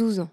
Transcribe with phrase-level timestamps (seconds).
[0.00, 0.30] 12 ans.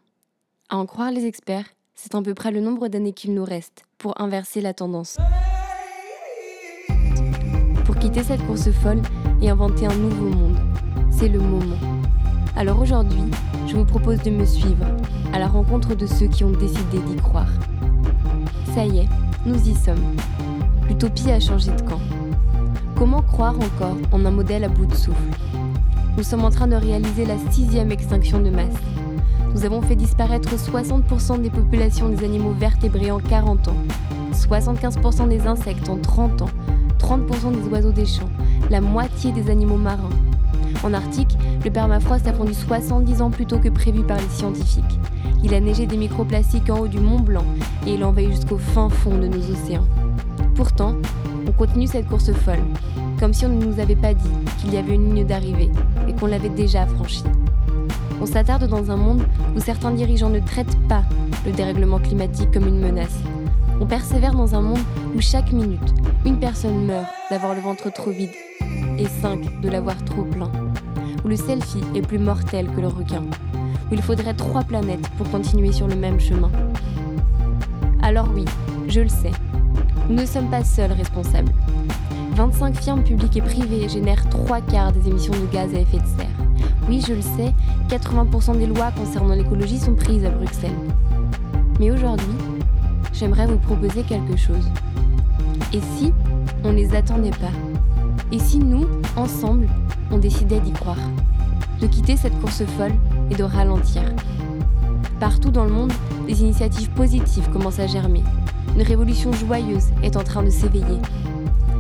[0.70, 3.84] À en croire les experts, c'est à peu près le nombre d'années qu'il nous reste
[3.98, 5.18] pour inverser la tendance.
[7.84, 9.02] Pour quitter cette course folle
[9.42, 10.58] et inventer un nouveau monde,
[11.12, 11.76] c'est le moment.
[12.56, 13.26] Alors aujourd'hui,
[13.68, 14.86] je vous propose de me suivre
[15.34, 17.52] à la rencontre de ceux qui ont décidé d'y croire.
[18.74, 19.10] Ça y est,
[19.46, 20.16] nous y sommes.
[20.88, 22.00] L'utopie a changé de camp.
[22.96, 25.30] Comment croire encore en un modèle à bout de souffle?
[26.16, 28.74] Nous sommes en train de réaliser la sixième extinction de masse.
[29.54, 33.78] Nous avons fait disparaître 60% des populations des animaux vertébrés en 40 ans,
[34.34, 36.50] 75% des insectes en 30 ans,
[37.00, 38.30] 30% des oiseaux des champs,
[38.70, 40.10] la moitié des animaux marins.
[40.84, 45.00] En Arctique, le permafrost a fondu 70 ans plus tôt que prévu par les scientifiques.
[45.44, 47.46] Il a neigé des microplastiques en haut du Mont Blanc
[47.86, 49.88] et il envahit jusqu'au fin fond de nos océans.
[50.56, 50.96] Pourtant,
[51.48, 52.64] on continue cette course folle,
[53.20, 55.72] comme si on ne nous avait pas dit qu'il y avait une ligne d'arrivée
[56.08, 57.24] et qu'on l'avait déjà franchie.
[58.20, 59.24] On s'attarde dans un monde
[59.56, 61.04] où certains dirigeants ne traitent pas
[61.46, 63.20] le dérèglement climatique comme une menace.
[63.80, 64.80] On persévère dans un monde
[65.16, 65.94] où chaque minute,
[66.26, 68.32] une personne meurt d'avoir le ventre trop vide
[68.98, 70.52] et cinq de l'avoir trop plein.
[71.24, 73.24] Où le selfie est plus mortel que le requin.
[73.92, 76.52] Où il faudrait trois planètes pour continuer sur le même chemin.
[78.02, 78.46] Alors oui,
[78.88, 79.32] je le sais,
[80.10, 81.52] nous ne sommes pas seuls responsables.
[82.36, 86.06] 25 firmes publiques et privées génèrent trois quarts des émissions de gaz à effet de
[86.18, 86.37] serre.
[86.88, 87.54] Oui, je le sais,
[87.90, 90.72] 80% des lois concernant l'écologie sont prises à Bruxelles.
[91.80, 92.26] Mais aujourd'hui,
[93.14, 94.70] j'aimerais vous proposer quelque chose.
[95.74, 96.14] Et si
[96.64, 97.52] on ne les attendait pas?
[98.32, 99.68] Et si nous, ensemble,
[100.12, 100.98] on décidait d'y croire?
[101.82, 102.96] De quitter cette course folle
[103.30, 104.04] et de ralentir
[105.20, 105.94] Partout dans le monde,
[106.26, 108.24] des initiatives positives commencent à germer.
[108.76, 111.02] Une révolution joyeuse est en train de s'éveiller.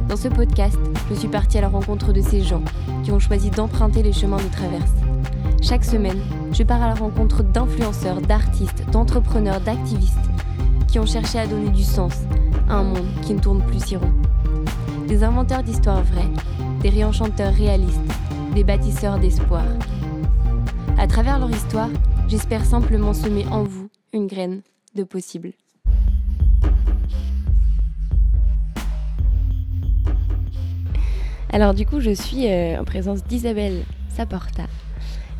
[0.10, 0.78] Dans ce podcast,
[1.10, 2.62] je suis partie à la rencontre de ces gens
[3.04, 4.92] qui ont choisi d'emprunter les chemins de traverse.
[5.62, 6.20] Chaque semaine,
[6.52, 10.18] je pars à la rencontre d'influenceurs, d'artistes, d'entrepreneurs, d'activistes
[10.88, 12.14] qui ont cherché à donner du sens
[12.70, 14.14] à un monde qui ne tourne plus si rond.
[15.08, 16.30] Des inventeurs d'histoires vraies,
[16.82, 18.00] des réenchanteurs réalistes,
[18.54, 19.66] des bâtisseurs d'espoir.
[20.98, 21.90] À travers leur histoire,
[22.28, 24.62] j'espère simplement semer en vous une graine
[24.96, 25.54] de possible.
[31.52, 34.64] Alors du coup, je suis euh, en présence d'Isabelle Saporta.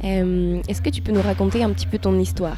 [0.04, 2.58] Euh, Est-ce que tu peux nous raconter un petit peu ton histoire?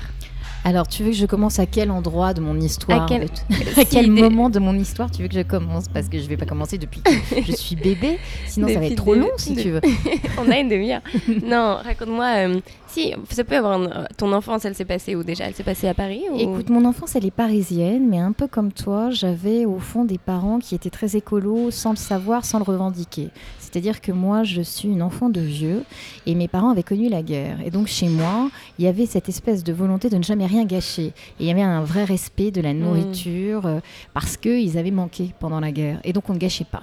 [0.65, 3.23] Alors, tu veux que je commence à quel endroit de mon histoire À quel,
[3.77, 5.87] à quel moment de mon histoire tu veux que je commence?
[5.87, 7.11] Parce que je vais pas commencer depuis que
[7.45, 9.81] je suis bébé, sinon ça va être trop long si tu veux.
[10.37, 11.01] On a une demi-heure.
[11.43, 12.47] non, raconte-moi.
[12.47, 13.79] Euh, si, ça peut avoir.
[13.79, 15.45] Un, ton enfance, elle s'est passée où déjà?
[15.45, 16.37] Elle s'est passée à Paris ou...
[16.37, 20.17] Écoute, mon enfance, elle est parisienne, mais un peu comme toi, j'avais au fond des
[20.17, 23.29] parents qui étaient très écolos, sans le savoir, sans le revendiquer.
[23.71, 25.83] C'est-à-dire que moi, je suis une enfant de vieux
[26.25, 27.57] et mes parents avaient connu la guerre.
[27.63, 28.49] Et donc, chez moi,
[28.79, 31.07] il y avait cette espèce de volonté de ne jamais rien gâcher.
[31.07, 33.79] Et il y avait un vrai respect de la nourriture euh,
[34.15, 35.99] parce qu'ils avaient manqué pendant la guerre.
[36.03, 36.81] Et donc, on ne gâchait pas.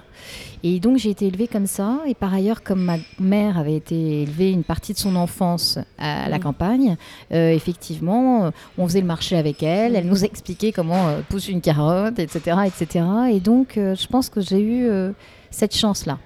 [0.62, 1.98] Et donc, j'ai été élevée comme ça.
[2.06, 6.28] Et par ailleurs, comme ma mère avait été élevée une partie de son enfance à
[6.28, 6.96] la campagne,
[7.32, 9.96] euh, effectivement, on faisait le marché avec elle.
[9.96, 12.58] Elle nous expliquait comment euh, pousser une carotte, etc.
[12.66, 13.04] etc.
[13.32, 14.88] Et donc, je pense que j'ai eu
[15.50, 16.18] cette chance-là.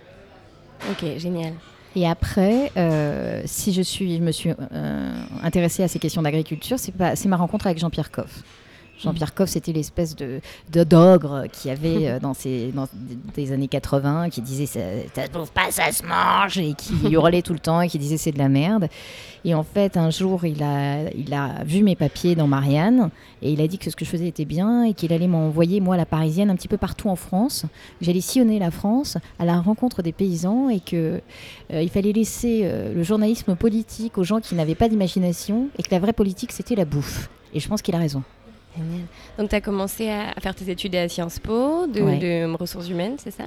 [0.89, 1.55] Ok, génial.
[1.97, 6.79] Et après, euh, si je, suis, je me suis euh, intéressée à ces questions d'agriculture,
[6.79, 8.43] c'est ma rencontre avec Jean-Pierre Coff.
[9.03, 12.89] Jean-Pierre Coff, c'était l'espèce de d'ogre qui avait euh, dans, ces, dans
[13.35, 14.81] des années 80, qui disait ça,
[15.15, 17.99] ça se trouve pas, ça se mange, et qui hurlait tout le temps et qui
[17.99, 18.89] disait c'est de la merde.
[19.45, 23.11] Et en fait, un jour, il a, il a vu mes papiers dans Marianne
[23.43, 25.81] et il a dit que ce que je faisais était bien et qu'il allait m'envoyer,
[25.81, 27.65] moi, la parisienne, un petit peu partout en France.
[28.01, 32.63] J'allais sillonner la France à la rencontre des paysans et qu'il euh, il fallait laisser
[32.65, 36.53] euh, le journalisme politique aux gens qui n'avaient pas d'imagination et que la vraie politique,
[36.53, 37.31] c'était la bouffe.
[37.55, 38.23] Et je pense qu'il a raison.
[39.39, 43.31] Donc, tu as commencé à faire tes études à Sciences Po de, ressources humaines, c'est
[43.31, 43.45] ça?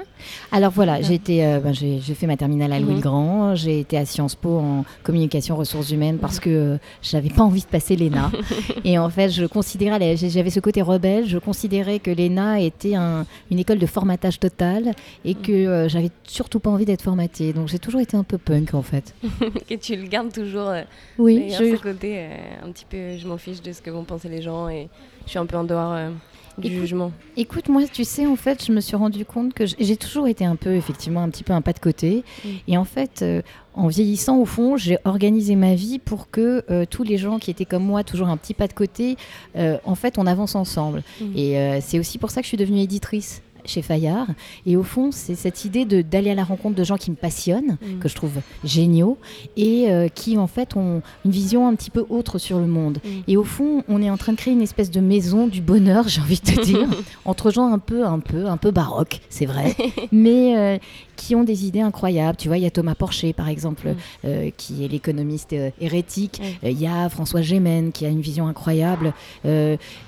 [0.52, 3.02] Alors voilà, j'ai euh, ben, j'ai fait ma terminale à Louis le mhm.
[3.02, 3.56] Grand.
[3.56, 7.62] J'ai été à Sciences Po en communication ressources humaines parce que euh, j'avais pas envie
[7.62, 8.32] de passer l'ENA.
[8.84, 13.60] et en fait, je considérais, j'avais ce côté rebelle, je considérais que l'ENA était une
[13.60, 14.94] école de formatage total
[15.24, 17.54] et que euh, j'avais surtout pas envie d'être formatée.
[17.54, 19.14] Donc j'ai toujours été un peu punk en fait.
[19.70, 20.72] et tu le gardes toujours
[21.18, 21.76] Oui, je...
[21.76, 22.28] ce côté
[22.64, 24.90] un petit peu, je m'en fiche de ce que vont penser les gens et
[25.26, 26.10] je suis un peu en dehors euh,
[26.58, 27.12] du jugement.
[27.38, 30.46] Écoute, moi, tu sais, en fait, je me suis rendu compte que j'ai toujours été
[30.46, 32.24] un peu, effectivement, un petit peu un pas de côté.
[32.44, 32.50] Mm.
[32.68, 33.42] Et en fait, euh,
[33.74, 37.50] en vieillissant, au fond, j'ai organisé ma vie pour que euh, tous les gens qui
[37.52, 39.18] étaient comme moi, toujours un petit pas de côté,
[39.56, 41.04] en fait, on avance ensemble.
[41.20, 41.38] Mm.
[41.38, 44.28] Et c'est aussi pour ça que je suis devenue éditrice chez Fayard.
[44.66, 47.78] Et au fond, c'est cette idée d'aller à la rencontre de gens qui me passionnent,
[47.82, 48.00] mm.
[48.00, 49.18] que je trouve géniaux,
[49.58, 53.00] et euh, qui en fait ont une vision un petit peu autre sur le monde.
[53.04, 53.10] Mm.
[53.28, 56.08] Et au fond, on est en train de créer une espèce de maison du bonheur,
[56.08, 56.88] j'ai envie de te dire,
[57.26, 59.76] entre gens un peu, un peu, un peu baroques, c'est vrai,
[60.12, 60.78] mais euh,
[61.16, 62.38] qui ont des idées incroyables.
[62.38, 63.96] Tu vois, il y a Thomas Porcher, par exemple, mm.
[64.26, 66.42] euh, qui est l'économiste hérétique.
[66.64, 69.14] Il y a François Gémen, qui a une vision incroyable,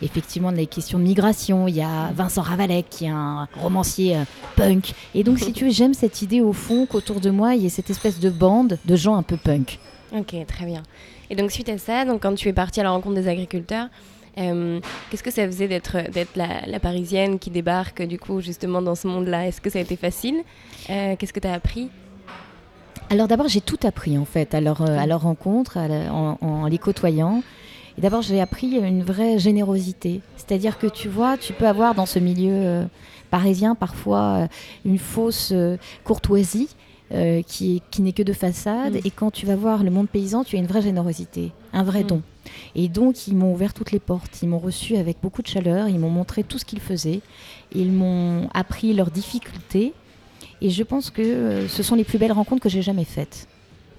[0.02, 1.68] effectivement, des questions de migration.
[1.68, 4.18] Il y a Vincent Ravalec, qui est un romancier
[4.56, 4.94] punk.
[5.14, 7.66] Et donc, si tu veux, j'aime cette idée au fond qu'autour de moi, il y
[7.66, 9.80] ait cette espèce de bande de gens un peu punk.
[10.16, 10.84] Ok, très bien.
[11.30, 13.88] Et donc, suite à ça, donc, quand tu es parti à la rencontre des agriculteurs,
[14.38, 14.80] euh,
[15.10, 15.98] Qu'est-ce que ça faisait d'être
[16.36, 19.48] la, la, parisienne qui débarque du coup justement dans ce monde-là?
[19.48, 20.44] Est-ce que ça a été facile?
[20.90, 21.90] Euh, Qu'est-ce que tu as appris?
[23.10, 27.44] Alors d'abord j'ai tout appris en fait à leur, euh, rencontre, en, en, les côtoyant.
[27.98, 30.22] Et d'abord j'ai appris une vraie générosité.
[30.38, 32.86] C'est-à-dire que tu vois, tu peux avoir dans ce milieu
[33.32, 34.48] parisien parfois
[34.86, 35.54] une fausse
[36.04, 36.70] courtoisie.
[37.12, 38.96] Euh, qui, qui n'est que de façade.
[38.96, 39.02] Mm.
[39.06, 42.04] Et quand tu vas voir le monde paysan, tu as une vraie générosité, un vrai
[42.04, 42.08] mm.
[42.08, 42.22] don.
[42.74, 44.40] Et donc, ils m'ont ouvert toutes les portes.
[44.42, 45.88] Ils m'ont reçu avec beaucoup de chaleur.
[45.88, 47.22] Ils m'ont montré tout ce qu'ils faisaient.
[47.76, 49.94] Ils m'ont appris leurs difficultés.
[50.62, 53.48] Et je pense que ce sont les plus belles rencontres que j'ai jamais faites.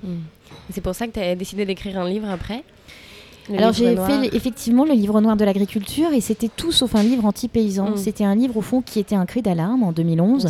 [0.02, 0.16] Mm.
[0.70, 2.64] C'est pour ça que tu as décidé d'écrire un livre après?
[3.56, 7.24] Alors j'ai fait effectivement le livre noir de l'agriculture et c'était tout sauf un livre
[7.24, 7.96] anti-paysan.
[7.96, 10.48] C'était un livre au fond qui était un cri d'alarme en 2011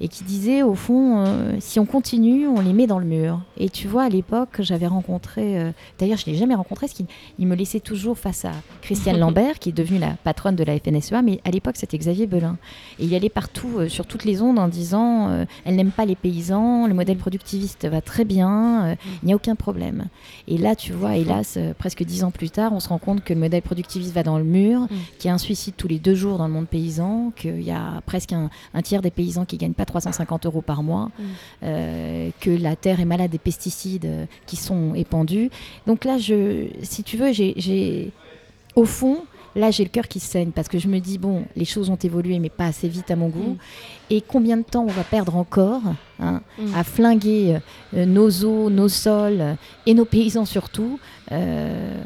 [0.00, 3.40] et qui disait au fond, euh, si on continue, on les met dans le mur.
[3.58, 6.94] Et tu vois, à l'époque, j'avais rencontré, euh, d'ailleurs je ne l'ai jamais rencontré, parce
[6.94, 10.78] qu'il me laissait toujours face à Christiane Lambert, qui est devenue la patronne de la
[10.78, 12.56] FNSEA, mais à l'époque c'était Xavier Belin.
[12.98, 16.16] Et il allait partout, euh, sur toutes les ondes, en disant, elle n'aime pas les
[16.16, 20.06] paysans, le modèle productiviste va très bien, il n'y a aucun problème.
[20.48, 23.34] Et là, tu vois, hélas, presque dix ans plus tard, on se rend compte que
[23.34, 24.88] le modèle productiviste va dans le mur, mm.
[25.18, 27.70] qu'il y a un suicide tous les deux jours dans le monde paysan, qu'il y
[27.70, 31.22] a presque un, un tiers des paysans qui gagnent pas 350 euros par mois, mm.
[31.64, 35.50] euh, que la terre est malade des pesticides euh, qui sont épandus.
[35.86, 38.12] Donc là, je, si tu veux, j'ai,
[38.76, 39.18] au fond,
[39.56, 41.96] là j'ai le cœur qui saigne parce que je me dis bon les choses ont
[41.96, 43.58] évolué mais pas assez vite à mon goût mm.
[44.10, 45.82] et combien de temps on va perdre encore
[46.20, 46.74] hein, mm.
[46.76, 47.58] à flinguer
[47.96, 51.00] euh, nos eaux nos sols et nos paysans surtout?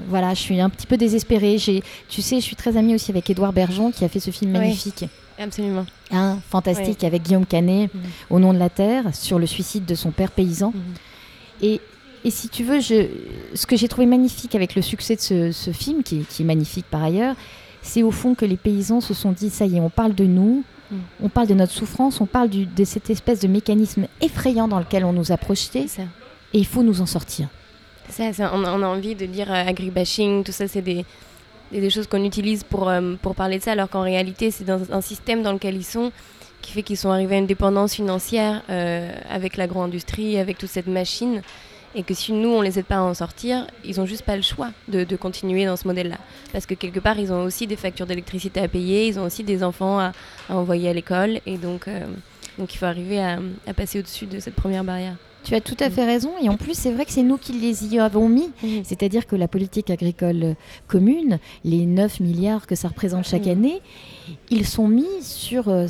[0.08, 1.56] Voilà je suis un petit peu désespérée
[2.08, 4.52] tu sais je suis très amie aussi avec Édouard Bergeon qui a fait ce film
[4.52, 5.04] magnifique
[5.38, 5.86] Absolument.
[6.48, 8.00] Fantastique avec Guillaume Canet, mhm.
[8.30, 10.72] Au nom de la terre, sur le suicide de son père paysan.
[10.74, 10.82] Mhm.
[11.62, 11.80] Et,
[12.24, 13.06] et, si tu veux, je,
[13.54, 16.86] ce que j'ai trouvé magnifique avec le succès de ce, film, qui, qui, est magnifique
[16.90, 17.36] par ailleurs,
[17.82, 20.24] c'est au fond que les paysans se sont dit, ça y est, on parle de
[20.24, 20.98] nous, mhm.
[21.22, 24.78] on parle de notre souffrance, on parle du, de cette espèce de mécanisme effrayant dans
[24.78, 25.86] lequel on nous a projetés,
[26.52, 27.48] et il faut nous en sortir.
[28.08, 31.04] Ça, on, a envie de dire euh, agribashing, tout ça, c'est des
[31.74, 34.64] et des choses qu'on utilise pour, euh, pour parler de ça, alors qu'en réalité, c'est
[34.64, 36.12] dans un système dans lequel ils sont
[36.62, 40.86] qui fait qu'ils sont arrivés à une dépendance financière euh, avec l'agro-industrie, avec toute cette
[40.86, 41.42] machine,
[41.94, 44.34] et que si nous, on les aide pas à en sortir, ils ont juste pas
[44.34, 46.16] le choix de, continuer dans ce modèle-là.
[46.52, 49.44] Parce que quelque part, ils ont aussi des factures d'électricité à payer, ils ont aussi
[49.44, 50.12] des enfants à,
[50.48, 52.06] envoyer à l'école, et donc, euh,
[52.58, 55.16] il faut arriver à passer au-dessus de cette première barrière.
[55.44, 56.32] Tu as tout à fait raison.
[56.40, 58.50] Et en plus, c'est vrai que c'est nous qui les y avons mis.
[58.82, 60.56] C'est-à-dire que la politique agricole
[60.88, 63.80] commune, les 9 milliards que ça représente chaque année,
[64.50, 65.86] ils sont mis sur, euh,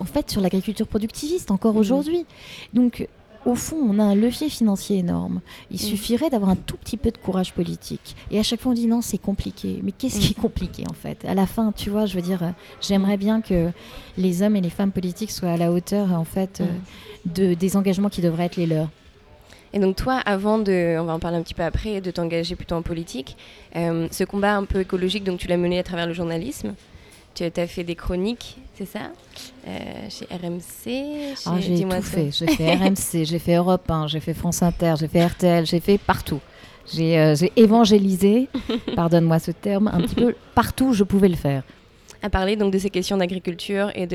[0.00, 2.24] en fait, sur l'agriculture productiviste encore aujourd'hui.
[2.72, 3.06] Donc,
[3.48, 5.40] au fond, on a un levier financier énorme.
[5.70, 8.16] Il suffirait d'avoir un tout petit peu de courage politique.
[8.30, 9.80] Et à chaque fois, on dit non, c'est compliqué.
[9.82, 11.24] Mais qu'est-ce qui est compliqué en fait?
[11.24, 13.70] À la fin, tu vois, je veux dire, j'aimerais bien que
[14.16, 16.66] les hommes et les femmes politiques soient à la hauteur en fait euh,
[17.24, 18.88] de, des engagements qui devraient être les leurs.
[19.72, 22.56] Et donc toi, avant de, on va en parler un petit peu après, de t'engager
[22.56, 23.36] plutôt en politique,
[23.76, 26.74] euh, ce combat un peu écologique, donc tu l'as mené à travers le journalisme.
[27.34, 29.12] Tu as fait des chroniques, c'est ça?
[29.68, 29.70] Euh,
[30.08, 32.30] Chez RMC ah, J'ai tout fait.
[32.32, 35.78] J'ai fait RMC, j'ai fait Europe 1, j'ai fait France Inter, j'ai fait RTL, j'ai
[35.78, 36.40] fait partout.
[36.92, 38.48] J'ai euh, évangélisé,
[38.96, 41.62] pardonne-moi ce terme, un petit peu partout où je pouvais le faire
[42.22, 44.06] à parler donc de ces questions d'agriculture et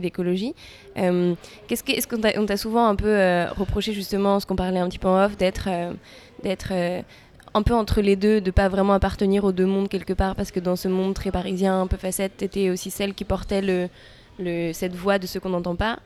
[0.00, 0.54] d'écologie.
[0.98, 1.34] Euh,
[1.70, 5.08] Est-ce qu'on t'a souvent un peu euh, reproché justement, ce qu'on parlait un petit peu
[5.08, 5.92] en off, d'être euh,
[6.42, 7.02] d'être euh,
[7.54, 10.50] un peu entre les deux, de pas vraiment appartenir aux deux mondes quelque part, parce
[10.50, 13.60] que dans ce monde très parisien, un peu facette, tu étais aussi celle qui portait
[13.60, 15.98] le, cette voix de ce qu'on n'entend pas.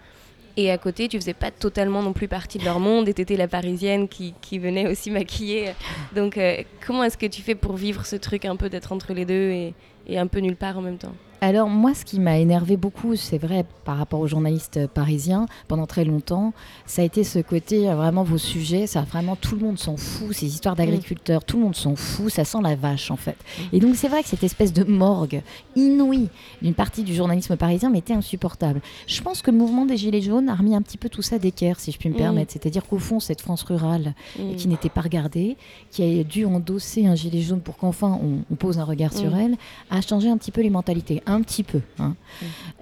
[0.58, 3.36] Et à côté, tu faisais pas totalement non plus partie de leur monde et tu
[3.36, 5.72] la parisienne qui, venait aussi maquiller.
[6.14, 6.38] Donc,
[6.84, 9.72] comment est-ce que tu fais pour vivre ce truc un peu d'être entre les deux
[10.08, 11.14] et un peu nulle part en même temps?
[11.40, 15.86] Alors moi, ce qui m'a énervé beaucoup, c'est vrai, par rapport aux journalistes parisiens, pendant
[15.86, 16.52] très longtemps,
[16.86, 19.96] ça a été ce côté, euh, vraiment vos sujets, ça vraiment tout le monde s'en
[19.96, 23.36] fout, ces histoires d'agriculteurs, tout le monde s'en fout, ça sent la vache en fait.
[23.72, 25.42] Et donc c'est vrai que cette espèce de morgue
[25.74, 26.28] inouïe
[26.62, 28.80] d'une partie du journalisme parisien m'était insupportable.
[29.06, 31.38] Je pense que le mouvement des Gilets jaunes a remis un petit peu tout ça
[31.38, 32.52] d'équerre, si je puis me permettre.
[32.52, 34.14] C'est-à-dire qu'au fond, cette France rurale
[34.56, 35.56] qui n'était pas regardée,
[35.90, 38.18] qui a dû endosser un gilet jaune pour qu'enfin
[38.50, 39.56] on, pose un regard sur elle,
[39.90, 41.80] a changé un petit peu les mentalités un petit peu.
[41.98, 42.14] Hein.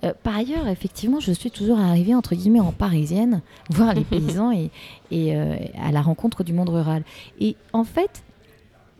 [0.04, 4.52] Euh, par ailleurs, effectivement, je suis toujours arrivée, entre guillemets, en parisienne, voir les paysans
[4.52, 4.70] et,
[5.12, 7.02] euh, à la rencontre du monde rural.
[7.40, 8.22] Et en fait,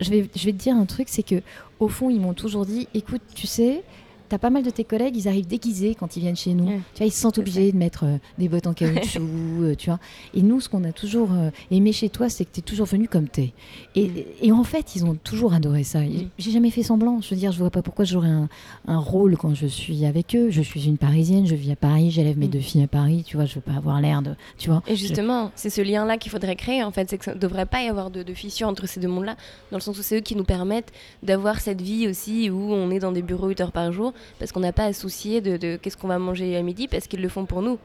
[0.00, 1.42] je vais, je vais te dire un truc, c'est que
[1.80, 3.82] au fond, ils m'ont toujours dit, écoute, tu sais,
[4.28, 6.66] T'as pas mal de tes collègues, ils arrivent déguisés quand ils viennent chez nous.
[6.66, 9.20] Tu vois, ils se sentent obligés de mettre euh, des bottes en caoutchouc,
[9.60, 9.98] euh, tu vois.
[10.34, 12.86] Et nous, ce qu'on a toujours euh, aimé chez toi, c'est que tu es toujours
[12.86, 13.52] venu comme t'es.
[13.94, 14.12] Et, mm.
[14.42, 16.00] et, en fait, ils ont toujours adoré ça.
[16.00, 16.30] Mm.
[16.38, 17.20] J'ai jamais fait semblant.
[17.20, 18.48] Je veux dire, je vois pas pourquoi j'aurais un,
[18.88, 20.50] un, rôle quand je suis avec eux.
[20.50, 22.50] Je suis une Parisienne, je vis à Paris, j'élève mes mm.
[22.50, 23.24] deux filles à Paris.
[23.26, 24.82] Tu vois, je veux pas avoir l'air de, tu vois.
[24.86, 26.82] Et justement, c'est ce lien-là qu'il faudrait créer.
[26.82, 29.08] En fait, c'est que ça devrait pas y avoir de, de fissure entre ces deux
[29.08, 29.36] mondes-là,
[29.70, 32.90] dans le sens où c'est eux qui nous permettent d'avoir cette vie aussi où on
[32.90, 35.96] est dans des bureaux 8 heures par jour, parce qu'on n'a pas soucier de, qu'est-ce
[35.96, 37.78] qu'on va manger à midi parce qu'ils le font pour nous.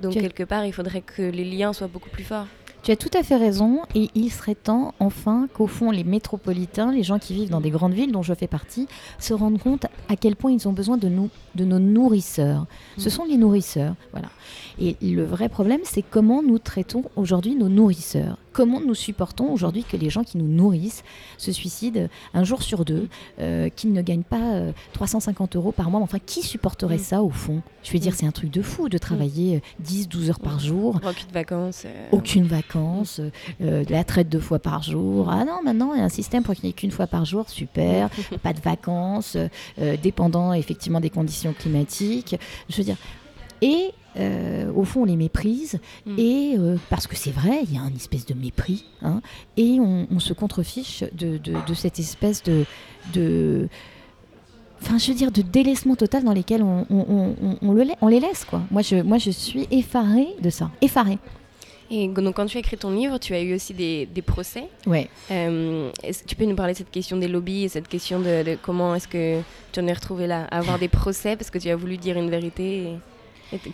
[0.00, 2.46] Donc quelque part, il faudrait que les liens soient beaucoup plus forts.
[2.82, 6.92] Tu as tout à fait raison et il serait temps enfin qu'au fond les métropolitains,
[6.92, 8.86] les gens qui vivent dans des grandes villes dont je fais partie,
[9.18, 12.66] se rendent compte à quel point ils ont besoin de nous, de nos nourrisseurs.
[12.96, 13.10] Ce mm.
[13.10, 14.28] sont les nourrisseurs, voilà.
[14.78, 18.38] Et le vrai problème, c'est comment nous traitons aujourd'hui nos nourrisseurs.
[18.56, 21.04] Comment nous supportons aujourd'hui que les gens qui nous nourrissent
[21.36, 24.62] se suicident un jour sur deux, euh, qu'ils ne gagnent pas
[24.94, 26.00] 350 euh, euros par mois.
[26.00, 27.00] Enfin, qui supporterait mm.
[27.00, 27.60] ça au fond?
[27.82, 28.14] Je veux dire, mm.
[28.14, 30.98] c'est un truc de fou de travailler 10-12 heures par jour.
[31.06, 31.82] Aucune vacances.
[31.84, 33.20] Euh, Aucune vacances.
[33.60, 35.28] la traite deux fois par jour.
[35.30, 37.26] Ah non, maintenant, il y a un système pour qu'il n'y ait qu'une fois par
[37.26, 37.50] jour.
[37.50, 38.08] Super.
[38.42, 39.36] pas de vacances.
[40.02, 42.36] dépendant effectivement des conditions climatiques.
[42.70, 42.96] Je veux dire.
[43.60, 46.18] Et euh, au fond, on les méprise, mm.
[46.18, 49.20] et euh, parce que c'est vrai, il y a une espèce de mépris, hein,
[49.56, 51.38] et on, se contrefiche de,
[51.74, 52.64] cette espèce de,
[53.12, 53.68] de,
[54.82, 58.44] enfin, je veux dire, de délaissement total dans lesquels on, on, le, on les laisse,
[58.44, 58.62] quoi.
[58.70, 61.18] Moi, je, moi, je suis effarée de ça, effarée.
[61.90, 64.64] Et donc, quand tu as écrit ton livre, tu as eu aussi des, procès.
[64.86, 65.08] Ouais.
[65.30, 65.90] Euh,
[66.26, 69.06] tu peux nous parler de cette question des lobbies et cette question de, comment est-ce
[69.06, 69.40] que
[69.72, 72.16] tu en es retrouvé là, à avoir des procès parce que tu as voulu dire
[72.16, 72.88] une vérité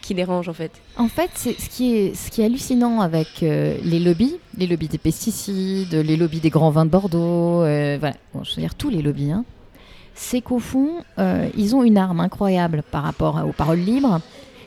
[0.00, 3.42] qui dérange en fait En fait, c'est ce qui est ce qui est hallucinant avec
[3.42, 7.96] euh, les lobbies, les lobbies des pesticides, les lobbies des grands vins de Bordeaux, euh,
[7.98, 9.44] voilà, je veux dire tous les lobbies, hein,
[10.14, 14.20] c'est qu'au fond, euh, ils ont une arme incroyable par rapport aux paroles libres,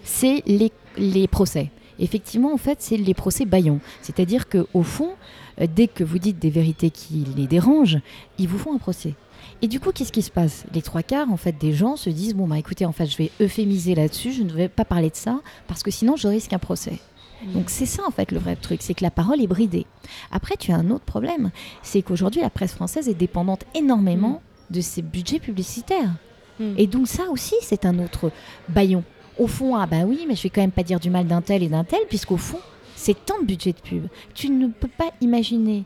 [0.03, 1.69] c'est les, les procès.
[1.99, 3.79] Effectivement, en fait, c'est les procès baillons.
[4.01, 5.11] C'est-à-dire qu'au fond,
[5.57, 7.99] dès que vous dites des vérités qui les dérangent,
[8.37, 9.13] ils vous font un procès.
[9.61, 10.65] Et du coup, qu'est-ce qui se passe?
[10.73, 13.17] Les trois quarts en fait des gens se disent bon bah écoutez, en fait, je
[13.17, 16.53] vais euphémiser là-dessus, je ne vais pas parler de ça parce que sinon je risque
[16.53, 16.99] un procès.
[17.53, 19.85] Donc c'est ça en fait le vrai truc, c'est que la parole est bridée.
[20.31, 21.51] Après, tu as un autre problème,
[21.83, 24.73] c'est qu'aujourd'hui la presse française est dépendante énormément mmh.
[24.73, 26.15] de ses budgets publicitaires.
[26.59, 26.73] Mmh.
[26.77, 28.31] Et donc ça aussi, c'est un autre
[28.69, 29.03] baillon.
[29.37, 31.41] Au fond, ah bah oui, mais je vais quand même pas dire du mal d'un
[31.41, 32.59] tel et d'un tel, puisqu'au fond,
[32.95, 34.07] c'est tant de budget de pub.
[34.33, 35.83] Tu ne peux pas imaginer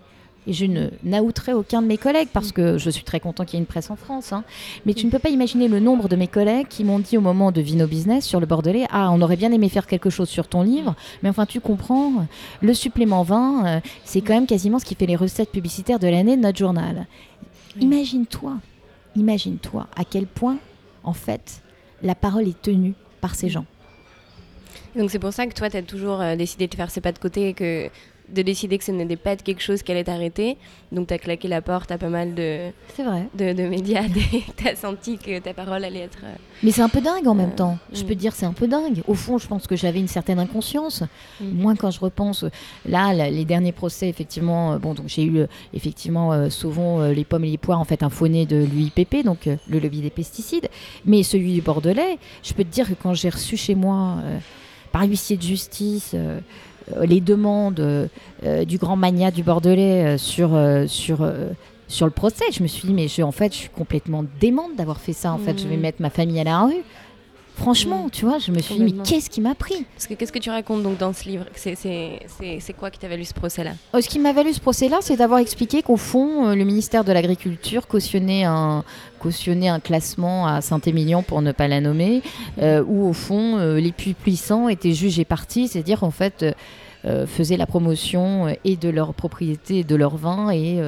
[0.50, 3.54] et je ne n'aouterai aucun de mes collègues parce que je suis très content qu'il
[3.54, 4.34] y ait une presse en France.
[4.34, 4.44] Hein.
[4.88, 7.22] Mais tu ne peux pas imaginer le nombre de mes collègues qui m'ont dit au
[7.22, 10.28] moment de Vino Business sur le Bordelais Ah, on aurait bien aimé faire quelque chose
[10.28, 12.26] sur ton livre, mais enfin, tu comprends,
[12.62, 16.08] le supplément 20, euh, c'est quand même quasiment ce qui fait les recettes publicitaires de
[16.08, 17.06] l'année de notre journal.
[17.80, 18.56] Imagine-toi,
[19.16, 20.58] imagine-toi à quel point,
[21.04, 21.62] en fait,
[22.02, 23.66] la parole est tenue par ces gens.
[24.96, 27.12] Donc c'est pour ça que toi, tu as toujours euh, décidé de faire ces pas
[27.12, 27.92] de côté et que
[28.34, 30.58] de décider que ce n'était pas quelque chose qui allait t'arrêter.
[30.92, 33.28] Donc, tu as claqué la porte à pas mal de, c'est vrai.
[33.36, 34.04] de, de médias.
[34.58, 36.20] tu as senti que ta parole allait être.
[36.24, 37.78] Euh, Mais c'est un peu dingue en même euh, temps.
[37.94, 38.18] Je peux mm.
[38.18, 39.02] dire, c'est un peu dingue.
[39.08, 41.04] Au fond, je pense que j'avais une certaine inconscience.
[41.40, 41.62] Mm.
[41.62, 42.46] Moi, quand je repense,
[42.86, 47.52] là, les derniers procès, effectivement, euh, bon, donc j'ai eu effectivement Sauvons les pommes et
[47.52, 50.70] les poires, en fait, un faux de l'UIPP, donc le lobby des pesticides.
[51.06, 54.18] Mais celui du Bordelais, je peux te dire que quand j'ai reçu chez moi,
[54.92, 56.16] par huissier de justice,
[57.02, 57.80] les demandes
[58.46, 61.30] euh, du grand mania du Bordelais euh, sur, sur,
[61.88, 62.46] sur le procès.
[62.52, 65.34] Je me suis dit, mais je, en fait, je suis complètement démente d'avoir fait ça.
[65.34, 65.82] En fait, je vais mmh.
[65.82, 66.84] mettre ma famille à la rue.
[67.60, 68.12] Franchement, mm.
[68.12, 69.86] tu vois, je me suis dit, mais qu'est-ce qui m'a pris?
[69.94, 71.46] Parce que qu'est-ce que tu racontes donc dans ce livre?
[71.56, 73.72] C'est quoi qui t'a valu ce procès-là?
[73.94, 77.04] Euh, Ce qui m'a valu ce procès-là, c'est d'avoir expliqué qu'au fond, euh, le ministère
[77.04, 78.84] de l'Agriculture cautionnait un,
[79.20, 82.22] cautionnait un classement à Saint-Émilion, pour ne pas la nommer,
[82.62, 86.46] euh, où au fond, les plus puissants étaient jugés partis, c'est-à-dire en fait,
[87.04, 90.82] faisaient la promotion et de leur propriété, et de leur vin et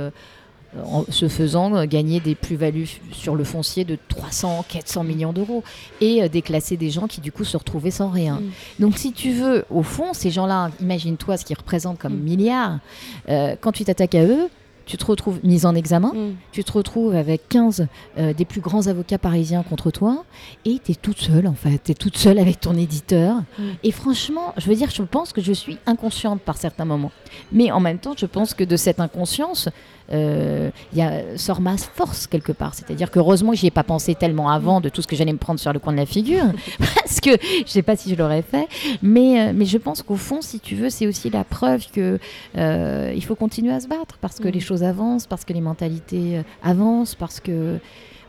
[0.85, 5.63] en se faisant gagner des plus-values sur le foncier de 300, 400 millions d'euros
[5.99, 8.35] et déclasser des gens qui du coup se retrouvaient sans rien.
[8.35, 8.51] Mm.
[8.79, 12.23] Donc si tu veux, au fond, ces gens-là, imagine-toi ce qu'ils représentent comme mm.
[12.23, 12.79] milliards,
[13.27, 14.49] quand tu t'attaques à eux,
[14.91, 16.35] tu te retrouves mise en examen, mm.
[16.51, 17.87] tu te retrouves avec 15
[18.17, 20.25] euh, des plus grands avocats parisiens contre toi,
[20.65, 23.37] et tu es toute seule en fait, tu es toute seule avec ton éditeur.
[23.57, 23.63] Mm.
[23.83, 27.11] Et franchement, je veux dire, je pense que je suis inconsciente par certains moments.
[27.51, 29.69] Mais en même temps, je pense que de cette inconscience,
[30.11, 32.73] euh, y a, sort ma force quelque part.
[32.73, 35.37] C'est-à-dire que heureusement, j'y ai pas pensé tellement avant de tout ce que j'allais me
[35.37, 36.45] prendre sur le coin de la figure,
[36.79, 38.67] parce que je sais pas si je l'aurais fait.
[39.01, 42.19] Mais, euh, mais je pense qu'au fond, si tu veux, c'est aussi la preuve que
[42.57, 44.51] euh, il faut continuer à se battre parce que mm.
[44.51, 47.79] les choses avancent, parce que les mentalités avancent, parce que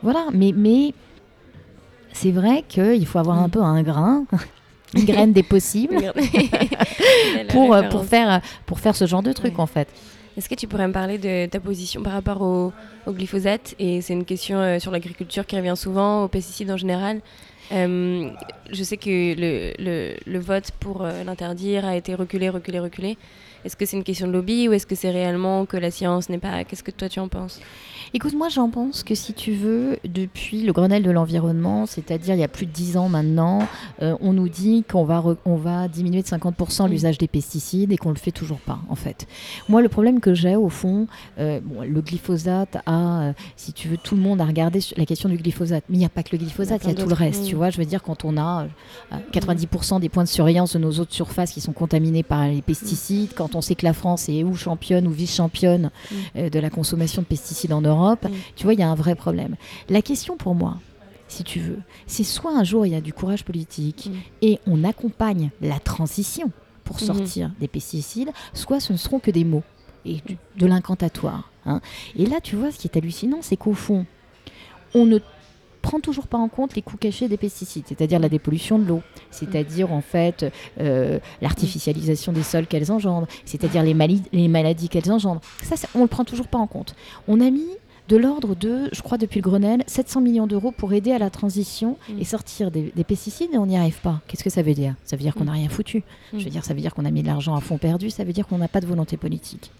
[0.01, 0.25] voilà.
[0.33, 0.93] Mais, mais
[2.13, 3.51] c'est vrai qu'il faut avoir un mm.
[3.51, 4.25] peu un grain.
[4.95, 6.13] une graine des possibles
[7.49, 9.87] pour, pour, faire, pour faire ce genre de truc en fait.
[10.35, 12.73] Est-ce que tu pourrais me parler de ta position par rapport au,
[13.07, 17.21] glyphosate Et c'est une question euh, sur l'agriculture qui revient souvent, aux pesticides en général.
[17.71, 18.29] Euh,
[18.71, 19.09] je sais que
[20.25, 23.17] le, vote pour euh, l'interdire a été reculé, reculé, reculé.
[23.63, 26.29] Est-ce que c'est une question de lobby ou est-ce que c'est réellement que la science
[26.29, 26.63] n'est pas...
[26.63, 27.61] Qu'est-ce que toi tu en penses?
[28.15, 32.39] Écoute, moi j'en pense que si tu veux, depuis le Grenelle de l'environnement, c'est-à-dire il
[32.39, 33.67] y a plus de 10 ans maintenant,
[34.03, 37.97] euh, on nous dit qu'on va, on va diminuer de 50% l'usage des pesticides et
[37.97, 39.25] qu'on le fait toujours pas en fait.
[39.67, 41.07] Moi le problème que j'ai au fond,
[41.39, 45.07] euh, bon, le glyphosate a, euh, si tu veux, tout le monde a regardé la
[45.07, 47.09] question du glyphosate, mais il n'y a pas que le glyphosate, il y a, tout
[47.09, 47.71] le reste, tu vois.
[47.71, 48.67] Je veux dire, quand on a
[49.31, 53.33] 90% des points de surveillance de nos autres surfaces qui sont contaminés par les pesticides,
[53.33, 55.89] quand on sait que la France est ou championne ou vice-championne
[56.35, 58.31] de la consommation de pesticides en Europe, Mm.
[58.55, 59.55] tu vois, il y a un vrai problème.
[59.89, 60.77] La question pour moi,
[61.27, 64.17] si tu veux, c'est soit un jour il y a du courage politique mm.
[64.41, 66.51] et on accompagne la transition
[66.83, 67.05] pour mm-hmm.
[67.05, 69.63] sortir des pesticides, soit ce ne seront que des mots
[70.05, 70.17] et
[70.57, 71.49] de l'incantatoire.
[71.65, 71.81] Hein.
[72.15, 74.05] Et là, tu vois, ce qui est hallucinant, c'est qu'au fond,
[74.93, 75.19] on ne
[75.83, 79.01] prend toujours pas en compte les coûts cachés des pesticides, c'est-à-dire la dépollution de l'eau,
[79.31, 80.45] c'est-à-dire en fait
[80.79, 83.95] euh, l'artificialisation des sols qu'elles engendrent, c'est-à-dire les,
[84.31, 85.41] les maladies qu'elles engendrent.
[85.61, 86.95] Ça, on le prend toujours pas en compte.
[87.27, 87.67] On a mis
[88.09, 91.29] de l'ordre de, je crois depuis le Grenelle, 700 millions d'euros pour aider à la
[91.29, 92.19] transition mm.
[92.19, 94.21] et sortir des, pesticides et on n'y arrive pas.
[94.27, 94.95] Qu'est-ce que ça veut dire?
[95.05, 95.55] Ça veut dire qu'on n'a mm.
[95.55, 96.03] rien foutu.
[96.33, 96.39] Mm.
[96.39, 98.23] Je veux dire, ça veut dire qu'on a mis de l'argent à fond perdu, ça
[98.23, 99.71] veut dire qu'on n'a pas de volonté politique.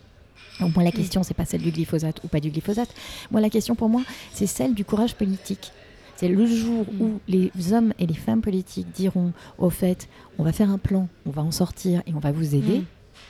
[0.59, 2.93] Donc moi la question c'est pas celle du glyphosate ou pas du glyphosate.
[3.31, 5.71] Moi la question pour moi c'est celle du courage politique.
[6.15, 10.07] C'est le jour où les hommes et les femmes politiques diront au fait
[10.37, 12.83] on va faire un plan, on va en sortir et on va vous aider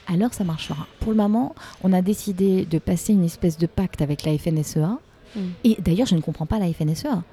[0.07, 0.87] alors ça marchera.
[0.99, 4.97] Pour le moment, on a décidé de passer une espèce de pacte avec la FNSEA.
[5.35, 5.39] Mm.
[5.63, 7.23] Et d'ailleurs, je ne comprends pas la FNSEA,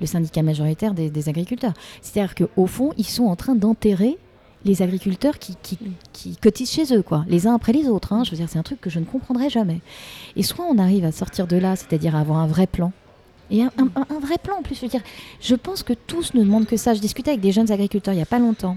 [0.00, 1.74] le syndicat majoritaire des, agriculteurs.
[2.02, 4.18] C'est-à-dire qu'au fond, ils sont en train d'enterrer
[4.64, 5.78] les agriculteurs qui, qui,
[6.30, 6.34] mm.
[6.42, 8.12] cotisent chez eux, quoi, les uns après les autres.
[8.12, 8.24] Hein.
[8.24, 9.80] Je veux dire, c'est un truc que je ne comprendrai jamais.
[10.36, 12.92] Et soit on arrive à sortir de là, c'est-à-dire à avoir un vrai plan.
[13.48, 15.02] Et un, un, vrai plan en plus, je veux dire,
[15.40, 16.94] je pense que tous ne demandent que ça.
[16.94, 18.76] Je discutais avec des jeunes agriculteurs il n'y a pas longtemps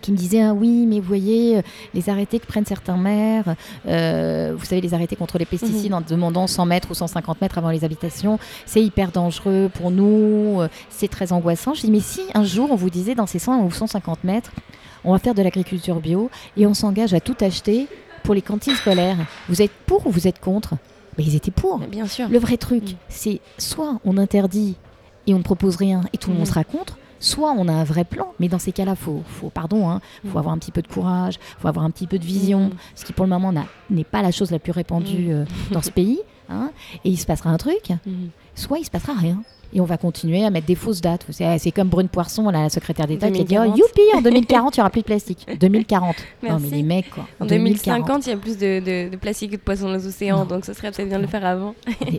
[0.00, 1.62] qui me disait ah oui mais vous voyez euh,
[1.94, 3.54] les arrêtés que prennent certains maires
[3.86, 5.98] euh, vous savez les arrêtés contre les pesticides mhm.
[5.98, 10.60] en demandant 100 mètres ou 150 mètres avant les habitations c'est hyper dangereux pour nous
[10.60, 13.38] euh, c'est très angoissant je dis mais si un jour on vous disait dans ces
[13.38, 14.52] 100 ou 150 mètres
[15.04, 17.86] on va faire de l'agriculture bio et on s'engage à tout acheter
[18.22, 20.74] pour les cantines scolaires vous êtes pour ou vous êtes contre?
[21.16, 22.96] Mais ils étaient pour bien sûr le vrai truc mm.
[23.08, 24.76] c'est soit on interdit
[25.26, 26.50] et on ne propose rien et tout le monde mm.
[26.50, 29.88] sera contre soit on a un vrai plan, mais dans ces cas-là, faut, faut pardon,
[29.88, 30.38] hein, faut mm.
[30.38, 32.72] avoir un petit peu de courage, faut avoir un petit peu de vision, mm.
[32.94, 33.52] ce qui pour le moment
[33.90, 35.30] n'est pas la chose la plus répandue mm.
[35.30, 36.20] euh, dans ce pays.
[36.50, 36.70] Hein,
[37.04, 37.92] et il se passera un truc,
[38.54, 41.26] soit il se passera rien et on va continuer à mettre des fausses dates.
[41.30, 44.80] C'est comme Brune Poisson, la secrétaire d'État, qui a dit oh, Youpi, en 2040, il
[44.80, 45.46] n'y aura plus de plastique.
[45.60, 46.16] 2040.
[46.42, 47.26] Non, mais les mecs, quoi.
[47.40, 50.64] En 2050, il y a plus de, plastique que de poissons dans les océans, donc
[50.64, 51.74] ce serait peut-être bien de le faire avant.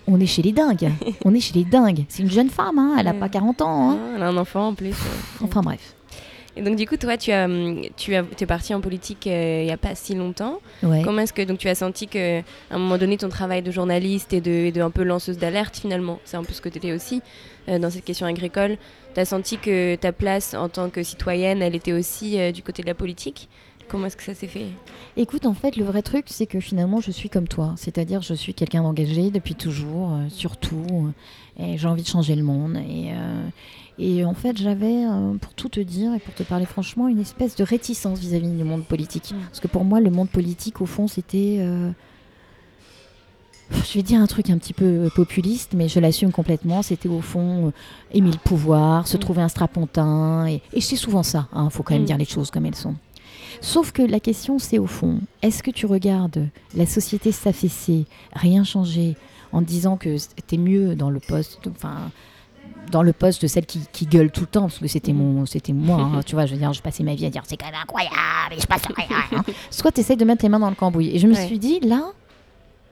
[0.07, 0.91] on est chez les dingues.
[1.25, 2.05] on est chez les dingues.
[2.09, 3.91] C'est une jeune femme, hein, elle n'a pas 40 ans.
[3.91, 3.97] Hein.
[3.99, 4.95] Ah, elle a un enfant en plus.
[5.41, 5.95] enfin bref.
[6.59, 9.61] Et donc du coup, toi, tu as, hum, tu as, es parti en politique euh,
[9.61, 10.59] il n'y a pas si longtemps.
[10.81, 13.71] Comment est-ce que donc tu as senti que à un moment donné, ton travail de
[13.71, 16.77] journaliste et de, de un peu lanceuse d'alerte finalement, c'est un peu ce que tu
[16.77, 17.21] étais aussi
[17.69, 18.75] euh, dans cette question agricole,
[19.13, 22.61] tu as senti que ta place en tant que citoyenne, elle était aussi euh, du
[22.61, 23.47] côté de la politique?
[23.89, 24.67] Comment est-ce que ça s'est fait?
[25.17, 27.73] Écoute, en fait, le vrai truc, c'est que finalement, je suis comme toi.
[27.75, 31.11] C'est-à-dire, je suis quelqu'un d'engagé depuis toujours, surtout.
[31.57, 32.77] et j'ai envie de changer le monde.
[32.77, 33.11] Et,
[33.99, 37.19] et en fait, j'avais, euh, pour tout te dire et pour te parler franchement, une
[37.19, 39.31] espèce de réticence vis-à-vis du monde politique.
[39.31, 39.41] Mm.
[39.49, 41.57] Parce que pour moi, le monde politique, au fond, c'était...
[41.59, 41.91] Euh,
[43.71, 46.81] je vais dire un truc un petit peu populiste, mais je l'assume complètement.
[46.81, 47.71] C'était au fond euh,
[48.13, 49.19] aimer le pouvoir, se mm.
[49.19, 50.47] trouver un strapontin.
[50.47, 52.07] Et, c'est souvent ça, il hein, faut quand même mm.
[52.07, 52.95] dire les choses comme elles sont.
[53.61, 58.63] Sauf que la question, c'est au fond, est-ce que tu regardes la société s'affaisser, rien
[58.63, 59.15] changer
[59.51, 62.11] en disant que c'était mieux dans le poste, enfin
[62.91, 65.45] dans le poste de celle qui, qui, gueule tout le temps, parce que c'était mon,
[65.45, 67.57] c'était moi, hein, tu vois, je veux dire, je passais ma vie à dire c'est
[67.57, 69.07] quand même incroyable, et je passe rien.
[69.33, 69.43] Hein.
[69.69, 71.09] Soit tu essayes de mettre les mains dans le cambouis.
[71.15, 71.45] Et je me Ouais.
[71.45, 72.11] suis dit, là,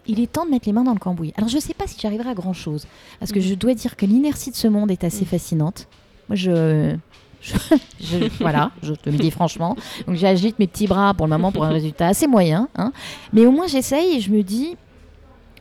[0.06, 1.34] il est temps de mettre les mains dans le cambouis.
[1.38, 2.86] Alors je sais pas si j'arriverai à grand chose,
[3.19, 3.45] parce que Mhm.
[3.45, 5.27] je dois dire que l'inertie de ce monde est assez Mhm.
[5.27, 5.88] fascinante.
[6.30, 6.95] Moi, je.
[7.41, 7.54] Je-
[8.02, 9.76] je- voilà, je te le dis franchement.
[10.08, 12.67] Donc j'agite mes petits bras pour le moment pour un résultat assez moyen.
[12.76, 12.91] hein.
[13.34, 14.76] Mais au moins j'essaye et je me dis,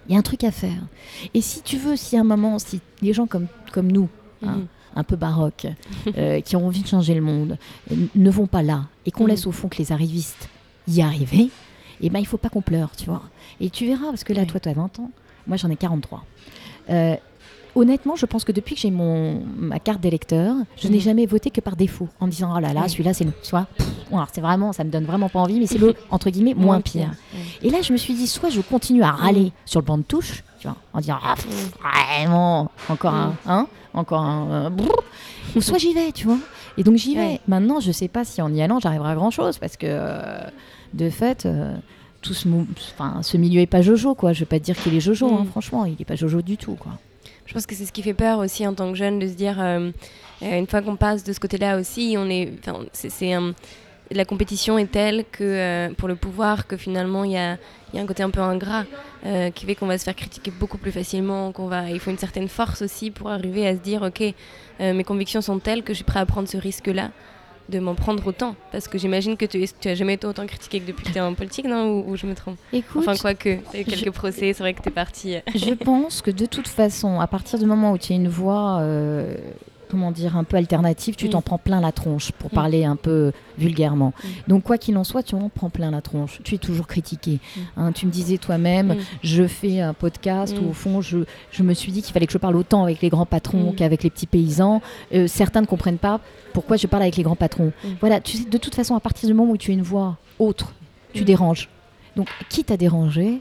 [0.09, 0.81] il y a un truc à faire.
[1.35, 4.09] Et si tu veux, si à un moment, si les gens comme, comme nous,
[4.45, 4.67] hein, Mhm.
[4.97, 5.67] un peu baroques,
[6.17, 7.59] euh, qui ont envie de changer le monde,
[7.93, 9.31] euh, ne vont pas là, et qu'on Mhm.
[9.31, 10.49] laisse au fond que les arrivistes
[10.89, 11.51] y arriver,
[12.01, 13.23] et ben il faut pas qu'on pleure, tu vois.
[13.61, 14.47] Et tu verras, parce que là, Oui.
[14.47, 15.11] toi, tu as 20 ans,
[15.47, 16.25] moi j'en ai 43.
[16.91, 17.17] Euh,
[17.77, 21.03] honnêtement, je pense que depuis que j'ai mon ma carte d'électeur, je n'ai Mhm.
[21.03, 22.91] jamais voté que par défaut, en me disant oh là là, Oui.
[22.91, 23.55] celui-là c'est le, pff,
[24.11, 26.81] alors c'est vraiment, ça me donne vraiment pas envie, mais c'est le entre guillemets moins
[26.81, 27.11] pire.
[27.63, 29.51] Et là, je me suis dit, soit je continue à râler Mm.
[29.67, 33.35] sur le banc de touche, tu vois, en disant, ah, pff, vraiment, encore un, Mm.
[33.51, 34.71] hein, encore un, euh,
[35.55, 36.39] ou soit j'y vais, tu vois.
[36.79, 37.21] Et donc j'y vais.
[37.21, 37.41] Ouais.
[37.49, 40.41] Maintenant, je sais pas si en y allant, j'arriverai à grand chose, parce que euh,
[40.95, 41.75] de fait, euh,
[42.23, 44.33] tout ce, mou- enfin, ce milieu est pas jojo, quoi.
[44.33, 45.47] Je vais pas te dire qu'il est jojo, hein, Mm.
[45.49, 46.93] franchement, il est pas jojo du tout, quoi.
[47.47, 49.35] Je pense que c'est ce qui fait peur aussi en tant que jeune de se
[49.35, 49.91] dire, euh,
[50.43, 52.53] euh, une fois qu'on passe de ce côté-là aussi, on est,
[52.93, 53.35] c'est,
[54.11, 57.57] la compétition est telle que euh, pour le pouvoir que finalement il y a,
[57.93, 58.85] y a un côté un peu ingrat
[59.55, 62.19] qui fait qu'on va se faire critiquer beaucoup plus facilement, qu'on va, il faut une
[62.19, 64.23] certaine force aussi pour arriver à se dire, ok,
[64.79, 67.11] mes convictions sont telles que je suis prêt à prendre ce risque-là
[67.69, 68.55] de m'en prendre autant.
[68.73, 71.19] Parce que j'imagine que tu, tu as jamais été autant critiqué que depuis que tu
[71.19, 72.57] es en politique non ou, ou je me trompe?
[72.73, 75.37] Écoute, enfin quoique tu as eu je- quelques procès c'est vrai que tu es parti
[75.37, 78.29] euh, je pense que de toute façon, à partir du moment où tu as une
[78.29, 79.35] voix, euh,
[79.91, 81.31] comment dire, un peu alternative, tu Mm.
[81.31, 82.55] t'en prends plein la tronche, pour Mm.
[82.55, 84.13] parler un peu vulgairement.
[84.23, 84.29] Mm.
[84.49, 86.41] Donc, quoi qu'il en soit, tu en prends plein la tronche.
[86.45, 87.39] Tu es toujours critiqué.
[87.77, 91.19] Hein, tu me disais toi-même, je fais un podcast où, au fond, je,
[91.51, 94.03] je me suis dit qu'il fallait que je parle autant avec les grands patrons qu'avec
[94.03, 94.81] les petits paysans.
[95.15, 96.21] Euh, certains ne comprennent pas
[96.53, 97.73] pourquoi je parle avec les grands patrons.
[98.01, 100.17] Voilà, tu sais, de toute façon, à partir du moment où tu as une voix
[100.39, 100.73] autre,
[101.13, 101.69] tu déranges.
[102.17, 103.41] Donc, quitte à déranger,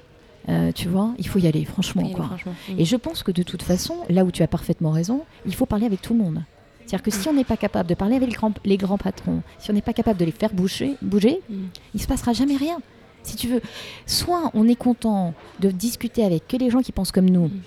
[0.49, 2.03] euh, tu vois, il faut y aller, franchement.
[2.05, 2.25] Oui, quoi.
[2.25, 2.53] franchement.
[2.69, 2.79] Mm.
[2.79, 5.65] Et je pense que de toute façon, là où tu as parfaitement raison, il faut
[5.65, 6.43] parler avec tout le monde.
[6.85, 9.41] C'est-à-dire que si on n'est pas capable de parler avec les grands, les grands patrons,
[9.57, 11.55] si on n'est pas capable de les faire bouger, bouger, Mm.
[11.95, 12.77] il se passera jamais rien.
[13.23, 13.61] Si tu veux,
[14.05, 17.47] soit on est content de discuter avec que les gens qui pensent comme nous.
[17.47, 17.61] Mm.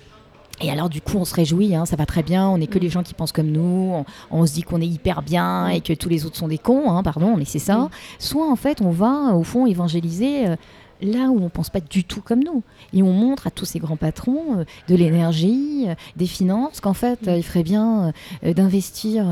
[0.61, 2.79] Et alors du coup on se réjouit, hein, ça va très bien, on n'est que
[2.79, 2.81] Mm.
[2.81, 5.81] les gens qui pensent comme nous, on, on se dit qu'on est hyper bien et
[5.81, 7.89] que tous les autres sont des cons, hein, pardon, mais c'est ça.
[8.19, 10.55] Soit en fait on va au fond évangéliser euh,
[11.01, 12.63] là où on pense pas du tout comme nous.
[12.93, 16.93] Et on montre à tous ces grands patrons euh, de l'énergie, euh, des finances, qu'en
[16.93, 17.29] fait Mm.
[17.29, 18.11] euh, il ferait bien
[18.43, 19.25] euh, d'investir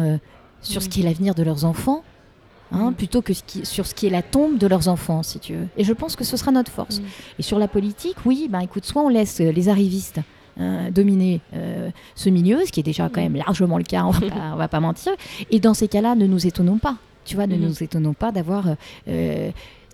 [0.62, 0.90] sur ce Mm.
[0.90, 2.04] qui est l'avenir de leurs enfants.
[2.74, 2.96] hein, Mm.
[2.96, 5.54] plutôt que ce qui- sur ce qui est la tombe de leurs enfants, si tu
[5.54, 5.68] veux.
[5.78, 7.00] Et je pense que ce sera notre force.
[7.00, 7.04] Mm.
[7.40, 10.20] Et sur la politique, oui, ben écoute, soit on laisse les arrivistes
[10.60, 13.24] euh, dominer euh, ce milieu, ce qui est déjà quand Mm.
[13.32, 15.14] même largement le cas, on va pas, on va pas mentir.
[15.50, 16.98] Et dans ces cas-là, ne nous étonnons pas.
[17.24, 18.66] Tu vois, ne nous étonnons pas d'avoir
[19.08, 19.52] euh,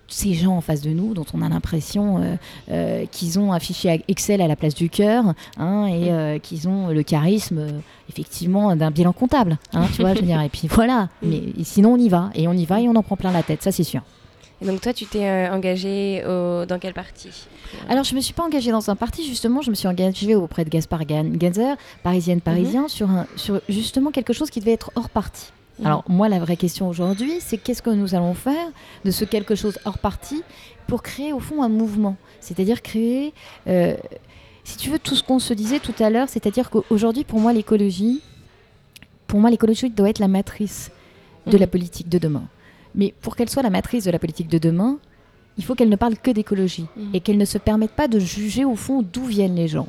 [0.07, 2.35] ces gens en face de nous dont on a l'impression euh,
[2.71, 6.13] euh, qu'ils ont un fichier Excel à la place du cœur hein, et Mm.
[6.13, 7.65] euh, qu'ils ont le charisme
[8.09, 9.57] effectivement d'un bilan comptable.
[9.73, 10.41] hein, tu vois, je veux dire.
[10.41, 11.09] Et puis voilà.
[11.21, 12.29] Mais sinon, on y va.
[12.35, 14.01] Et on y va et on en prend plein la tête, ça c'est sûr.
[14.61, 16.65] Et donc toi, tu t'es euh, engagé au...
[16.65, 17.29] dans quel parti
[17.89, 20.63] Alors, je me suis pas engagée dans un parti, justement, je me suis engagée auprès
[20.63, 24.91] de Gaspard Gan- Ganzer, parisienne, parisien, sur, un, sur justement quelque chose qui devait être
[24.95, 25.51] hors parti.
[25.79, 25.85] Mhm.
[25.87, 28.67] Alors, moi, la vraie question aujourd'hui, c'est qu'est-ce que nous allons faire
[29.05, 30.43] de ce quelque chose hors parti
[30.87, 33.33] pour créer, au fond, un mouvement C'est-à-dire créer,
[33.67, 33.95] euh,
[34.63, 37.53] si tu veux, tout ce qu'on se disait tout à l'heure, c'est-à-dire qu'aujourd'hui, pour moi,
[37.53, 38.21] l'écologie,
[39.27, 40.91] pour moi, l'écologie doit être la matrice
[41.47, 42.43] de la politique de demain.
[42.95, 44.97] Mais pour qu'elle soit la matrice de la politique de demain,
[45.57, 47.09] il faut qu'elle ne parle que d'écologie Mhm.
[47.13, 49.87] et qu'elle ne se permette pas de juger au fond d'où viennent les gens.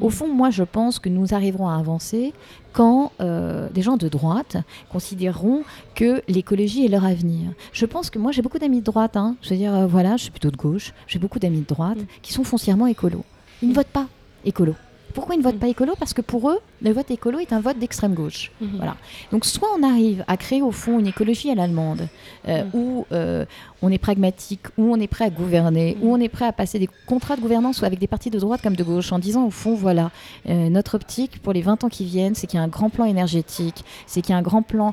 [0.00, 0.10] Au Mhm.
[0.10, 2.32] fond, moi, je pense que nous arriverons à avancer
[2.72, 4.56] quand euh, des gens de droite
[4.92, 5.62] considéreront
[5.94, 7.50] que l'écologie est leur avenir.
[7.72, 9.16] Je pense que moi, j'ai beaucoup d'amis de droite.
[9.16, 9.36] hein.
[9.42, 10.92] Je veux dire, euh, voilà, je suis plutôt de gauche.
[11.06, 12.06] J'ai beaucoup d'amis de droite Mm.
[12.22, 13.24] qui sont foncièrement écolos.
[13.62, 13.76] Ils ne Mm.
[13.76, 14.06] votent pas
[14.44, 14.74] écolo.
[15.14, 15.58] Pourquoi ils ne votent Mm.
[15.58, 15.92] pas écolo?
[15.98, 18.50] Parce que pour eux, le vote écolo est un vote d'extrême gauche.
[18.60, 18.70] Mhm.
[18.76, 18.96] Voilà.
[19.32, 22.08] Donc soit on arrive à créer au fond une écologie à l'allemande,
[22.48, 22.70] euh, Mm.
[22.74, 23.44] où euh,
[23.82, 26.04] on est pragmatique, où on est prêt à gouverner, Mm.
[26.04, 28.60] où on est prêt à passer des contrats de gouvernance avec des partis de droite
[28.62, 30.10] comme de gauche, en disant au fond, voilà,
[30.48, 32.90] euh, notre optique pour les 20 ans qui viennent, c'est qu'il y a un grand
[32.90, 34.92] plan énergétique, c'est qu'il y a un grand plan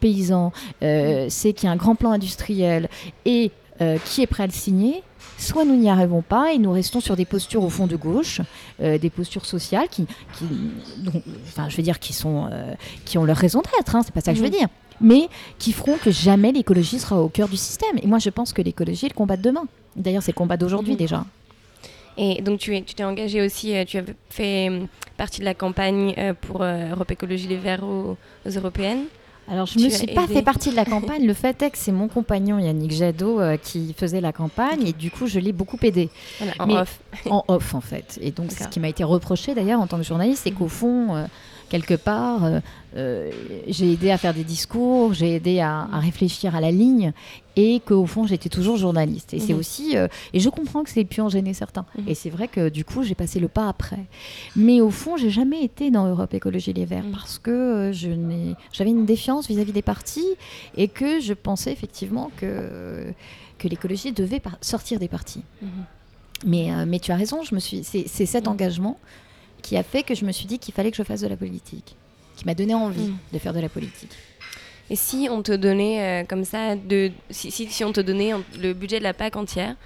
[0.00, 2.88] paysan, c'est qu'il y a un grand plan industriel,
[3.24, 3.50] et
[4.04, 5.02] qui est prêt à le signer
[5.38, 8.40] Soit nous n'y arrivons pas et nous restons sur des postures au fond de gauche,
[8.82, 10.04] euh, des postures sociales qui,
[11.46, 12.74] enfin, je veux dire, qui sont, euh,
[13.04, 13.94] qui ont leur raison d'être.
[13.94, 14.58] Hein, c'est pas ça que je veux Mhm.
[14.58, 14.68] dire,
[15.00, 17.96] mais qui feront que jamais l'écologie sera au cœur du système.
[18.02, 19.64] Et moi, je pense que l'écologie est le combat de demain.
[19.96, 20.98] D'ailleurs, c'est le combat d'aujourd'hui Mhm.
[20.98, 21.24] déjà.
[22.20, 24.68] Et donc tu es, tu t'es engagé aussi, euh, tu as fait
[25.16, 29.04] partie de la campagne pour Europe Écologie Les Verts aux, aux européennes.
[29.50, 31.26] Alors, je ne me suis pas fait partie de la campagne.
[31.26, 34.92] Le fait est que c'est mon compagnon Yannick Jadot euh, qui faisait la campagne et
[34.92, 37.00] du coup, je l'ai beaucoup aidé Voilà, en Mais- off.
[37.30, 38.18] en off en fait.
[38.20, 41.16] Et donc, ce qui m'a été reproché d'ailleurs en tant que journaliste, c'est qu'au fond,
[41.16, 41.24] euh,
[41.68, 42.60] quelque part, euh,
[42.96, 43.30] euh,
[43.66, 47.12] j'ai aidé à faire des discours, j'ai aidé à, à réfléchir à la ligne
[47.56, 49.34] et qu'au fond, j'étais toujours journaliste.
[49.34, 49.58] Et c'est Mhm.
[49.58, 51.84] aussi, euh, et je comprends que c'est pu en gêner certains.
[51.98, 52.04] Mhm.
[52.08, 54.06] Et c'est vrai que du coup, j'ai passé le pas après.
[54.56, 57.12] Mais au fond, j'ai jamais été dans Europe Écologie Les Verts Mhm.
[57.12, 60.26] parce que euh, je n'ai, j'avais une défiance vis-à-vis des partis
[60.76, 63.12] et que je pensais effectivement que
[63.58, 65.42] que l'écologie devait sortir des partis.
[66.46, 68.98] Mais, mais tu as raison, je me suis, c'est, cet engagement
[69.62, 71.36] qui a fait que je me suis dit qu'il fallait que je fasse de la
[71.36, 71.94] politique,
[72.36, 73.16] qui m'a donné envie Mm.
[73.32, 74.10] de faire de la politique.
[74.90, 78.32] Et si on te donnait euh, comme ça, de, si, si, si on te donnait
[78.58, 79.76] le budget de la PAC entière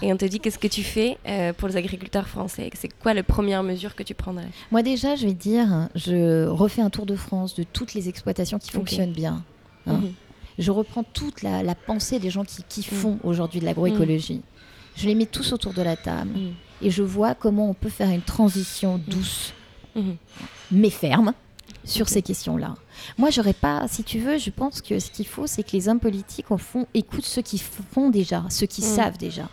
[0.00, 3.14] et on te dit qu'est-ce que tu fais euh, pour les agriculteurs français, c'est quoi
[3.14, 4.46] la première mesure que tu prendrais?
[4.70, 8.60] Moi déjà, je vais dire, je refais un tour de France de toutes les exploitations
[8.60, 9.42] qui fonctionnent bien.
[9.88, 9.94] Hein.
[9.94, 10.12] Mhm.
[10.56, 12.94] Je reprends toute la, la pensée des gens qui, qui Mm.
[12.94, 14.40] font aujourd'hui de l'agroécologie.
[14.96, 16.52] Je les mets tous autour de la table Mhm.
[16.82, 19.52] et je vois comment on peut faire une transition douce
[19.96, 20.16] Mhm.
[20.72, 21.32] mais ferme
[21.84, 22.74] sur ces questions-là.
[23.18, 25.88] Moi, j'aurais pas, si tu veux, je pense que ce qu'il faut, c'est que les
[25.88, 28.84] hommes politiques, au fond, écoutent ceux qui font déjà, ceux qui Mm.
[28.96, 29.48] savent déjà.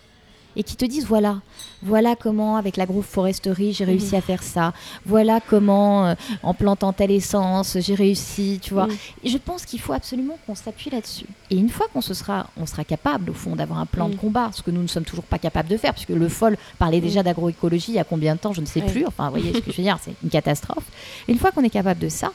[0.55, 1.37] Et qui te disent voilà,
[1.81, 4.15] voilà comment avec l'agroforesterie j'ai réussi Mhm.
[4.15, 4.73] à faire ça,
[5.05, 8.87] voilà comment euh, en plantant telle essence j'ai réussi, tu vois.
[9.23, 11.25] Et je pense qu'il faut absolument qu'on s'appuie là-dessus.
[11.49, 14.15] Et une fois qu'on se sera, on sera capable au fond d'avoir un plan de
[14.15, 14.17] Mm.
[14.17, 16.99] combat, ce que nous ne sommes toujours pas capables de faire, puisque le FOL parlait
[17.01, 18.85] déjà d'agroécologie il y a combien de temps, je ne sais Mm.
[18.91, 19.05] Plus.
[19.05, 20.83] Enfin, vous voyez ce que je veux dire, c'est une catastrophe.
[21.27, 22.31] Et une fois qu'on est capable de ça,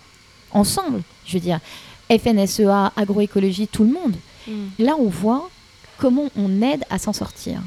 [0.52, 1.60] ensemble, je veux dire,
[2.08, 4.14] FNSEA, agroécologie, tout le monde,
[4.46, 4.70] Mhm.
[4.78, 5.50] là on voit
[5.98, 7.60] comment on aide à s'en sortir.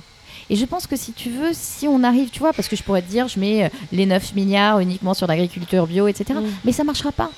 [0.49, 2.83] Et je pense que si tu veux, si on arrive, tu vois, parce que je
[2.83, 6.39] pourrais te dire, je mets euh, les 9 milliards uniquement sur l'agriculture bio, etc.
[6.39, 6.45] Mm.
[6.65, 7.29] Mais ça marchera pas.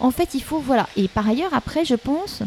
[0.00, 0.86] En fait, il faut, voilà.
[0.96, 2.42] Et par ailleurs, après, je pense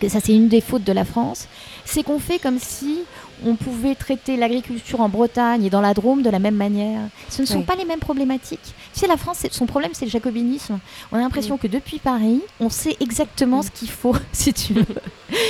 [0.00, 1.48] que ça, c'est une des fautes de la France,
[1.84, 3.00] c'est qu'on fait comme si
[3.44, 7.00] on pouvait traiter l'agriculture en Bretagne et dans la Drôme de la même manière.
[7.28, 7.64] Ce ne sont Oui.
[7.64, 8.74] pas les mêmes problématiques.
[8.96, 10.78] Tu sais, la France, son problème, c'est le jacobinisme.
[11.12, 14.86] On a l'impression que depuis Paris, on sait exactement ce qu'il faut, si tu veux.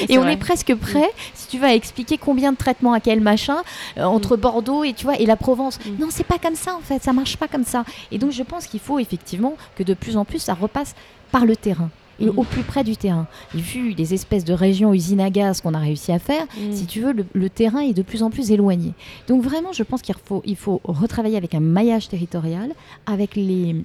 [0.09, 0.33] Et on vrai.
[0.33, 3.59] est presque prêt, si tu vas expliquer combien de traitements à quel machin,
[3.99, 5.79] euh, entre Bordeaux et, tu vois, et la Provence.
[6.01, 7.05] Non, c'est pas comme ça, en fait.
[7.05, 7.85] Ça marche pas comme ça.
[8.11, 10.97] Et donc, je pense qu'il faut effectivement que de plus en plus, ça repasse
[11.31, 11.91] par le terrain.
[12.19, 12.39] Et Mhm.
[12.39, 13.27] au plus près du terrain.
[13.55, 16.73] Et vu les espèces de régions usines à gaz qu'on a réussi à faire, Mhm.
[16.75, 18.93] si tu veux, le, le terrain est de plus en plus éloigné.
[19.29, 22.71] Donc vraiment, je pense qu'il faut, il faut retravailler avec un maillage territorial,
[23.07, 23.77] avec les,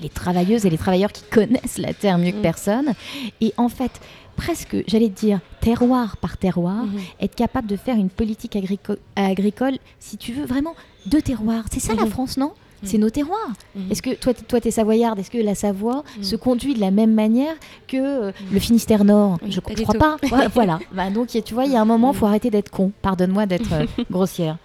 [0.00, 2.42] les travailleuses et les travailleurs qui connaissent la terre mieux que Mm.
[2.42, 2.92] personne.
[3.40, 3.92] Et en fait,
[4.36, 6.98] presque, j'allais te dire, terroir par terroir, Mhm.
[7.20, 10.74] être capable de faire une politique agrico- agricole, si tu veux, vraiment
[11.06, 11.62] de terroir.
[11.70, 12.10] C'est ça la Mhm.
[12.10, 12.46] France, non?
[12.46, 12.52] Mhm.
[12.84, 13.52] C'est nos terroirs.
[13.74, 13.90] Mhm.
[13.90, 16.22] Est-ce que toi, toi, t'es savoyarde Est-ce que la Savoie Mm.
[16.22, 17.54] se conduit de la même manière
[17.88, 17.96] que
[18.28, 19.38] euh, le Finistère Nord?
[19.48, 20.16] Je ne crois pas.
[20.54, 20.78] Voilà.
[20.92, 22.92] Bah, donc, tu vois, il y a un moment, il faut arrêter d'être con.
[23.02, 24.58] Pardonne-moi d'être euh, grossière.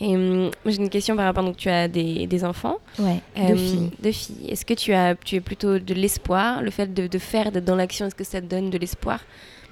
[0.00, 3.48] Et hum, j'ai une question par rapport donc tu as des, des enfants, Ouais, Euh,
[3.50, 3.90] deux filles.
[4.02, 4.48] Deux filles.
[4.48, 7.64] Est-ce que tu as tu es plutôt de l'espoir, le fait de, de faire d'être
[7.64, 9.20] dans l'action, est-ce que ça te donne de l'espoir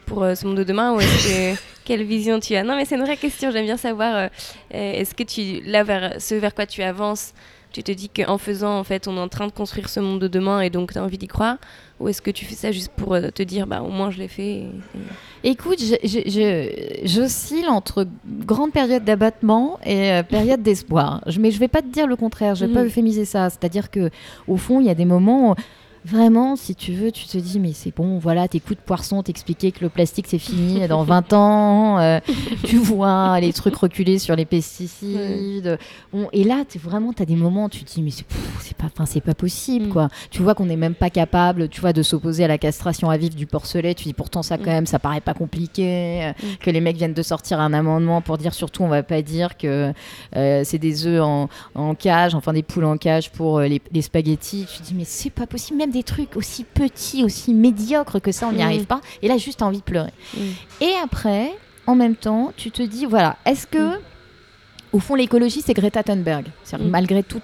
[0.07, 2.63] pour euh, ce monde de demain ou est-ce que quelle vision tu as?
[2.63, 3.51] Non, mais c'est une vraie question.
[3.51, 4.29] J'aime bien savoir.
[4.71, 7.35] est-ce que tu là vers ce vers quoi tu avances,
[7.73, 10.21] tu te dis qu'en faisant en fait, on est en train de construire ce monde
[10.21, 11.57] de demain et donc tu as envie d'y croire,
[12.01, 14.19] ou est-ce que tu fais ça juste pour euh, te dire bah au moins je
[14.19, 14.43] l'ai fait.
[14.43, 14.71] et-
[15.45, 15.81] et- Écoute,
[17.05, 18.07] j'oscille entre
[18.47, 21.23] grande période d'abattement et euh, période d'espoir.
[21.39, 22.87] Mais je vais pas te dire le contraire, je vais pas Mhm.
[22.87, 23.51] euphémiser ça.
[23.51, 24.11] C'est-à-dire que
[24.49, 25.55] au fond, il y a des moments où,
[26.05, 29.81] vraiment, si tu veux, tu te dis, mais c'est bon, voilà, t'écoutes Poisson t'expliquer que
[29.83, 32.19] le plastique c'est fini dans 20 ans, euh,
[32.65, 35.79] tu vois les trucs reculer sur les pesticides.
[36.33, 38.27] Et là, t'es vraiment, tu as des moments où tu te dis, mais c'est
[38.77, 38.89] pas,
[39.25, 39.89] pas possible, Mm.
[39.91, 40.09] quoi.
[40.31, 43.17] Tu vois qu'on n'est même pas capable, tu vois, de s'opposer à la castration à
[43.17, 43.95] vif du porcelet.
[43.95, 44.75] Tu dis, pourtant, ça, quand Mm.
[44.75, 46.33] même, ça paraît pas compliqué.
[46.43, 46.47] Mm.
[46.61, 49.57] Que les mecs viennent de sortir un amendement pour dire, surtout, on va pas dire
[49.57, 49.93] que
[50.37, 53.81] euh, c'est des œufs en, en cage, enfin des poules en cage pour euh, les,
[53.93, 54.67] les spaghettis.
[54.73, 55.79] Tu te dis, mais c'est pas possible.
[55.79, 58.67] Même des trucs aussi petits, aussi médiocres que ça, on n'y Mm.
[58.67, 59.01] arrive pas.
[59.23, 60.13] Et là, juste, envie de pleurer.
[60.37, 60.41] Mm.
[60.81, 61.53] Et après,
[61.87, 64.01] en même temps, tu te dis, voilà, est-ce que.
[64.93, 66.49] Au fond, l'écologie, c'est Greta Thunberg?
[66.71, 66.77] Mm.
[66.91, 67.41] Malgré tout,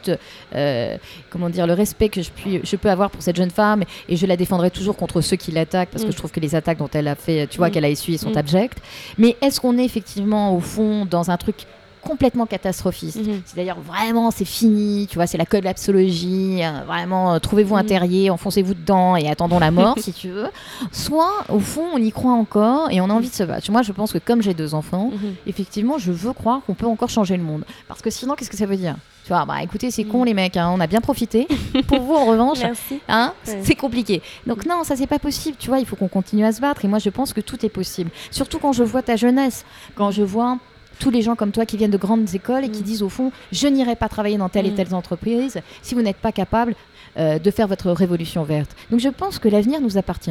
[0.55, 0.97] euh,
[1.31, 4.17] comment dire, le respect que je, puis, je peux avoir pour cette jeune femme, et
[4.17, 6.09] je la défendrai toujours contre ceux qui l'attaquent, parce Mm.
[6.09, 7.71] que je trouve que les attaques dont elle a fait, tu vois, Mm.
[7.71, 8.37] qu'elle a essuyées sont Mm.
[8.39, 8.79] abjectes.
[9.17, 11.57] Mais est-ce qu'on est effectivement, au fond, dans un truc
[11.99, 13.19] complètement catastrophiste.
[13.27, 13.43] Mhm.
[13.45, 17.83] C'est d'ailleurs vraiment, c'est fini, tu vois, c'est la collapsologie, euh, vraiment, euh, trouvez-vous un
[17.83, 17.89] Mhm.
[17.89, 20.49] terrier, enfoncez-vous dedans et attendons la mort, si tu veux.
[20.93, 23.71] Soit, au fond, on y croit encore et on a envie de se battre.
[23.71, 25.35] Moi, je pense que comme j'ai deux enfants, Mhm.
[25.47, 27.65] effectivement, je veux croire qu'on peut encore changer le monde.
[27.87, 28.97] Parce que sinon, qu'est-ce que ça veut dire?
[29.25, 31.47] Tu vois, bah écoutez, c'est con les mecs, hein, on a bien profité.
[31.87, 32.61] Pour vous, en revanche.
[33.09, 33.61] Hein Ouais.
[33.63, 34.23] C'est compliqué.
[34.47, 35.57] Donc non, ça c'est pas possible.
[35.59, 36.83] Tu vois, il faut qu'on continue à se battre.
[36.87, 38.11] Et moi, je pense que tout est possible.
[38.31, 40.57] Surtout quand je vois ta jeunesse, quand je vois
[40.99, 42.85] tous les gens comme toi qui viennent de grandes écoles et qui Mm.
[42.85, 44.75] disent au fond, je n'irai pas travailler dans telle et Mm.
[44.75, 46.75] telle entreprise si vous n'êtes pas capable
[47.17, 48.71] euh, de faire votre révolution verte.
[48.91, 50.31] Donc je pense que l'avenir nous appartient.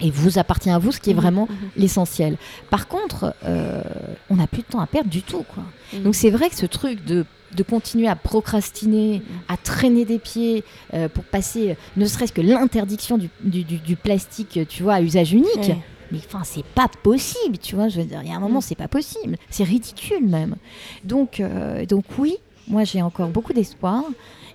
[0.00, 1.20] Et vous appartient à vous, ce qui est Mhm.
[1.20, 2.36] vraiment l'essentiel.
[2.70, 3.82] Par contre, euh,
[4.30, 5.44] on n'a plus de temps à perdre du tout.
[5.54, 5.62] Quoi.
[6.02, 7.24] Donc c'est vrai que ce truc de,
[7.56, 13.16] de continuer à procrastiner, à traîner des pieds euh, pour passer, ne serait-ce que l'interdiction
[13.16, 15.72] du, du- du- du plastique, tu vois, à usage unique.
[16.12, 17.88] Mais enfin, c'est pas possible, tu vois.
[17.88, 18.62] Je veux dire, il y a un moment, Mm.
[18.62, 19.36] c'est pas possible.
[19.50, 20.56] C'est ridicule même.
[21.04, 22.36] Donc, euh, donc oui,
[22.68, 24.04] moi j'ai encore beaucoup d'espoir.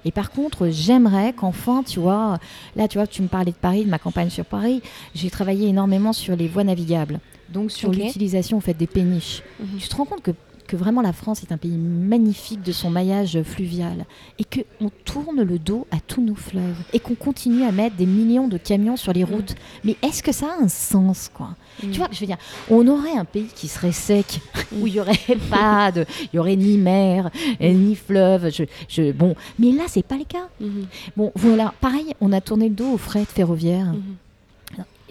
[0.05, 2.37] Et par contre, j'aimerais qu'enfin, tu vois,
[2.75, 4.81] là, tu vois, tu me parlais de Paris, de ma campagne sur Paris.
[5.15, 9.41] J'ai travaillé énormément sur les voies navigables, donc sur l'utilisation en fait des péniches.
[9.59, 9.79] Mhm.
[9.79, 10.31] Tu te rends compte que,
[10.67, 14.05] que vraiment la France est un pays magnifique de son maillage fluvial
[14.37, 18.05] et qu'on tourne le dos à tous nos fleuves et qu'on continue à mettre des
[18.05, 19.29] millions de camions sur les Mm.
[19.33, 19.55] routes.
[19.83, 21.49] Mais est-ce que ça a un sens, quoi?
[21.83, 21.91] Mhm.
[21.91, 22.37] Tu vois, je veux dire,
[22.69, 24.59] on aurait un pays qui serait sec, Mm.
[24.81, 25.17] où il y aurait
[25.49, 27.29] pas de, il y aurait ni mer,
[27.61, 28.51] ni fleuve.
[28.51, 30.47] Je, je- bon, mais là, c'est pas le cas.
[30.59, 30.85] Mhm.
[31.15, 33.93] Bon, voilà, pareil, on a tourné le dos au fret ferroviaire.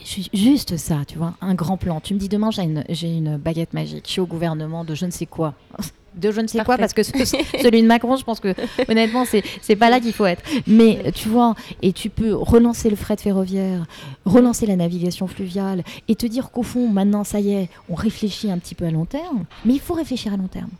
[0.05, 2.01] Ju- Juste ça, tu vois, un grand plan.
[2.01, 2.63] Tu me dis demain, j'ai
[3.09, 4.05] une, baguette magique.
[4.07, 5.55] Je suis au gouvernement de je ne sais quoi.
[6.17, 7.13] De je ne sais quoi, parce que ce-
[7.61, 8.55] celui de Macron, je pense que
[8.89, 10.43] honnêtement, c'est c'est pas là qu'il faut être.
[10.67, 13.85] Mais tu vois, et tu peux relancer le fret ferroviaire,
[14.25, 18.51] relancer la navigation fluviale, et te dire qu'au fond, maintenant, ça y est, on réfléchit
[18.51, 19.45] un petit peu à long terme.
[19.67, 20.71] Mais il faut réfléchir à long terme.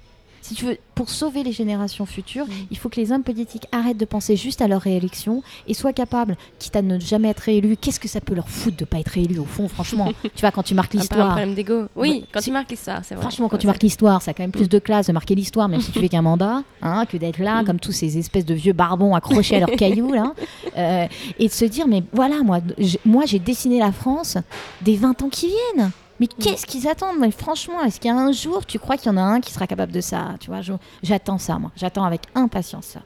[0.47, 2.51] Si tu veux, pour sauver les générations futures, Mm.
[2.71, 5.93] il faut que les hommes politiques arrêtent de penser juste à leur réélection et soient
[5.93, 8.99] capables, quitte à ne jamais être réélus, qu'est-ce que ça peut leur foutre de pas
[9.01, 11.87] être réélus au fond, franchement Tu vois, quand tu marques peu un l'histoire, problème d'ego.
[11.97, 13.23] Oui, quand tu marques l'histoire, c'est vrai.
[13.23, 15.69] franchement, quand tu marques l'histoire, ça a quand même plus de classe de marquer l'histoire,
[15.69, 17.67] même si tu fais qu'un mandat, hein, que d'être là, Mm.
[17.67, 20.33] comme tous ces espèces de vieux barbons accrochés à leurs cailloux, là,
[20.79, 21.07] euh,
[21.41, 22.61] et de se dire, mais voilà, moi,
[23.05, 24.37] moi j'ai dessiné la France
[24.83, 25.91] des 20 ans qui viennent.
[26.21, 29.11] Mais qu'est-ce qu'ils attendent Mais franchement, est-ce qu'il y a un jour, tu crois qu'il
[29.11, 30.61] y en a un qui sera capable de ça Tu vois,
[31.03, 31.71] j'attends ça, moi.
[31.77, 33.01] J'attends avec impatience ça.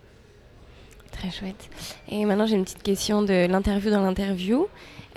[1.11, 1.69] Très chouette.
[2.09, 4.69] Et maintenant, j'ai une petite question de l'interview dans l'interview.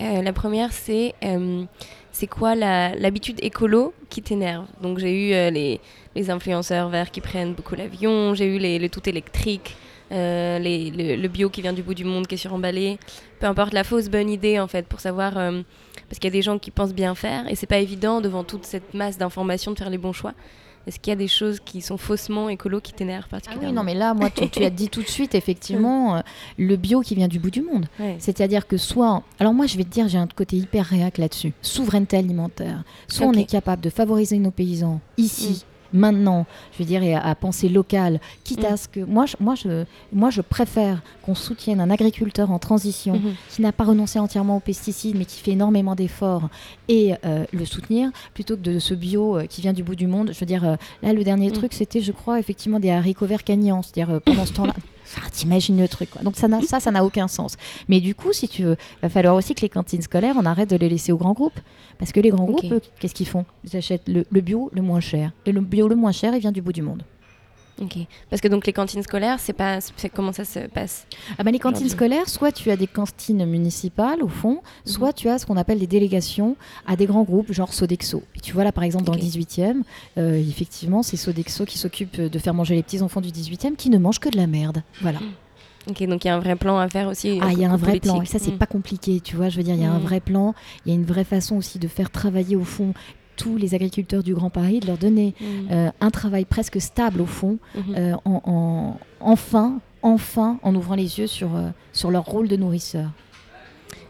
[0.02, 1.66] Euh, la première, c'est euh,
[2.12, 4.66] c'est quoi l'habitude écolo qui t'énerve?
[4.82, 5.80] Donc, j'ai eu euh, les,
[6.16, 9.76] les influenceurs verts qui prennent beaucoup l'avion, j'ai eu les, le tout électrique,
[10.14, 13.00] euh, les- le, le bio qui vient du bout du monde, qui est suremballé.
[13.40, 15.38] Peu importe la fausse bonne idée, en fait, pour savoir.
[15.38, 15.62] euh,
[16.10, 18.44] parce qu'il y a des gens qui pensent bien faire et c'est pas évident devant
[18.44, 20.34] toute cette masse d'informations de faire les bons choix.
[20.86, 23.74] Est-ce qu'il y a des choses qui sont faussement écolo qui t'énervent Ah particulièrement oui,
[23.76, 26.20] non, mais là, moi, tu, tu as dit tout de suite, effectivement, euh,
[26.58, 27.86] le bio qui vient du bout du monde.
[28.00, 28.18] Ouais.
[28.20, 29.24] C'est-à-dire que soit.
[29.40, 31.54] Alors, moi, je vais te dire, j'ai un côté hyper réac là-dessus.
[31.62, 32.84] Souveraineté alimentaire.
[33.08, 35.64] Soit on est capable de favoriser nos paysans ici.
[35.94, 38.74] Maintenant, je veux dire, et à, à penser local, quitte Mm.
[38.74, 42.60] à ce que moi, je, moi, je, moi, je préfère qu'on soutienne un agriculteur en
[42.60, 43.34] transition Mhm.
[43.50, 46.50] qui n'a pas renoncé entièrement aux pesticides, mais qui fait énormément d'efforts,
[46.88, 50.08] et euh, le soutenir, plutôt que de ce bio euh, qui vient du bout du
[50.08, 50.32] monde.
[50.34, 51.54] Je veux dire, euh, là, le dernier Mm.
[51.54, 53.82] truc, c'était, je crois, effectivement, des haricots verts cagnants.
[53.84, 54.74] C'est-à-dire, pendant ce temps-là.
[55.18, 56.22] Ah, T'imagines le truc, quoi.
[56.22, 57.56] Donc ça, n'a- ça, ça n'a aucun sens.
[57.88, 60.70] Mais du coup, si tu veux, va falloir aussi que les cantines scolaires, on arrête
[60.70, 61.60] de les laisser aux grands groupes.
[62.00, 62.62] Parce que les grands groupes,
[63.00, 63.46] qu'est-ce qu'ils font?
[63.64, 65.32] Ils achètent le, le bio le moins cher.
[65.46, 67.04] Et le bio le moins cher, il vient du bout du monde.
[67.82, 67.98] Ok.
[68.30, 71.08] Parce que donc les cantines scolaires, c'est pas, c'est comment ça se passe
[71.40, 75.14] Ah bah, les cantines scolaires, soit tu as des cantines municipales au fond, soit Mhm.
[75.16, 76.56] tu as ce qu'on appelle des délégations
[76.86, 78.22] à des grands groupes, genre Sodexo.
[78.36, 79.84] Et tu vois là par exemple dans le 18e,
[80.20, 83.90] euh, effectivement c'est Sodexo qui s'occupe de faire manger les petits enfants du 18e qui
[83.90, 84.84] ne mangent que de la merde.
[85.02, 85.20] Voilà.
[85.90, 87.40] Ok, donc il y a un vrai plan à faire aussi.
[87.42, 88.04] Ah, il y a un vrai politique.
[88.04, 88.22] plan.
[88.22, 88.58] Et ça c'est Mm.
[88.58, 89.50] pas compliqué, tu vois.
[89.50, 90.04] Je veux dire, il y a un Mhm.
[90.06, 90.54] vrai plan.
[90.86, 92.94] Il y a une vraie façon aussi de faire travailler au fond
[93.36, 95.46] tous les agriculteurs du Grand Paris, de leur donner Mm.
[95.72, 97.96] euh, un travail presque stable au fond, Mhm.
[97.98, 102.56] euh, en, en- enfin, enfin, en ouvrant les yeux sur, euh, sur leur rôle de
[102.56, 103.10] nourrisseur.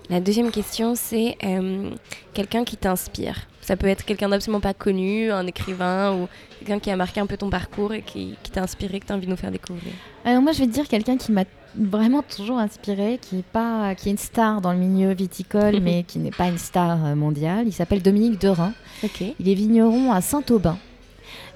[0.10, 1.92] La deuxième question, c'est euh,
[2.34, 3.48] quelqu'un qui t'inspire.
[3.64, 6.28] Ça peut être quelqu'un d'absolument pas connu, un écrivain ou
[6.60, 9.14] quelqu'un qui a marqué un peu ton parcours et qui, qui t'a inspiré, que tu
[9.14, 9.94] as envie de nous faire découvrir.
[10.26, 11.46] Alors moi, je vais te dire quelqu'un qui m'a
[11.76, 16.04] vraiment toujours inspiré, qui est pas, qui est une star dans le milieu viticole, mais
[16.04, 17.68] qui n'est pas une star euh, mondiale.
[17.68, 18.74] Il s'appelle Dominique Derain.
[19.04, 19.24] Ok.
[19.40, 20.78] Il est vigneron à Saint-Aubin,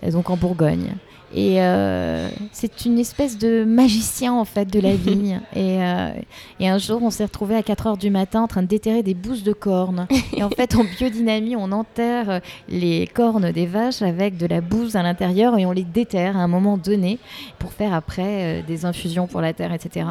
[0.04, 0.96] euh, donc en Bourgogne.
[1.34, 6.12] Et euh, c'est une espèce de magicien en fait de la et, euh,
[6.60, 9.04] et, un jour, on s'est retrouvé à 4 heures du matin en train de déterrer
[9.04, 10.08] des bousses de cornes.
[10.34, 14.96] et en fait, en biodynamie, on enterre les cornes des vaches avec de la bouse
[14.96, 17.20] à l'intérieur et on les déterre à un moment donné
[17.60, 20.06] pour faire après euh, des infusions pour la terre, etc.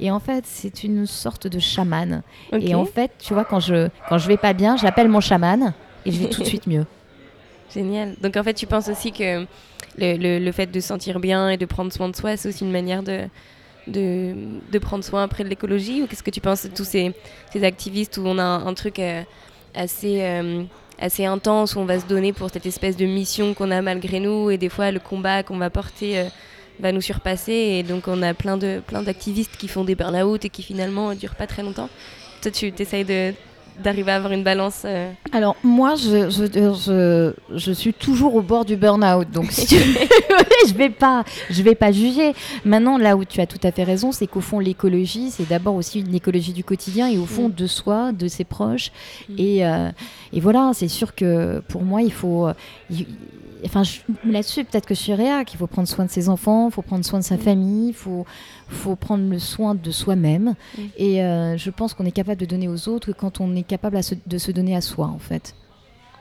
[0.00, 2.22] Et en fait, c'est une sorte de chaman.
[2.52, 5.72] Et en fait, tu vois, quand je, quand je vais pas bien, j'appelle mon chaman
[6.04, 6.86] et je vais tout de suite mieux.
[7.72, 8.14] Génial.
[8.20, 9.46] Donc en fait, tu penses aussi que
[9.98, 12.64] le, le, fait de se sentir bien et de prendre soin de soi, c'est aussi
[12.64, 13.22] une manière de,
[13.86, 14.34] de,
[14.70, 17.12] de prendre soin après de l'écologie Ou qu'est-ce que tu penses de tous ces,
[17.52, 19.22] ces, activistes où on a un, truc euh,
[19.74, 20.62] assez, euh,
[20.98, 24.20] assez intense, où on va se donner pour cette espèce de mission qu'on a malgré
[24.20, 26.24] nous et des fois le combat qu'on va porter euh,
[26.80, 30.44] va nous surpasser et donc on a plein de plein d'activistes qui font des burn-out
[30.44, 31.88] et qui finalement ne durent pas très longtemps.
[32.42, 33.32] Toi, tu essayes de
[33.82, 35.10] d'arriver à avoir une balance euh.
[35.32, 41.24] Alors moi, je, je, je, suis toujours au bord du burn-out, donc je vais pas,
[41.50, 42.34] je vais pas juger.
[42.64, 45.74] Maintenant, là où tu as tout à fait raison, c'est qu'au fond, l'écologie, c'est d'abord
[45.74, 47.54] aussi une écologie du quotidien et au fond mm.
[47.54, 48.90] de soi, de ses proches.
[49.28, 49.34] Mm.
[49.38, 49.90] Et, euh,
[50.32, 52.48] et, voilà, c'est sûr que pour moi, il faut,
[53.64, 53.82] enfin
[54.24, 56.82] là-dessus, peut-être que je suis réa, qu'il faut prendre soin de ses enfants, il faut
[56.82, 57.40] prendre soin de sa mm.
[57.40, 58.26] famille, il faut
[58.68, 60.54] faut prendre le soin de soi-même.
[60.76, 60.82] Mm.
[60.96, 63.98] Et euh, je pense qu'on est capable de donner aux autres quand on est capable
[64.26, 65.54] de se donner à soi, en fait.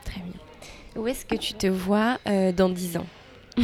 [0.04, 1.02] Très bien.
[1.02, 3.08] Où est-ce que tu te vois euh, dans 10 ans?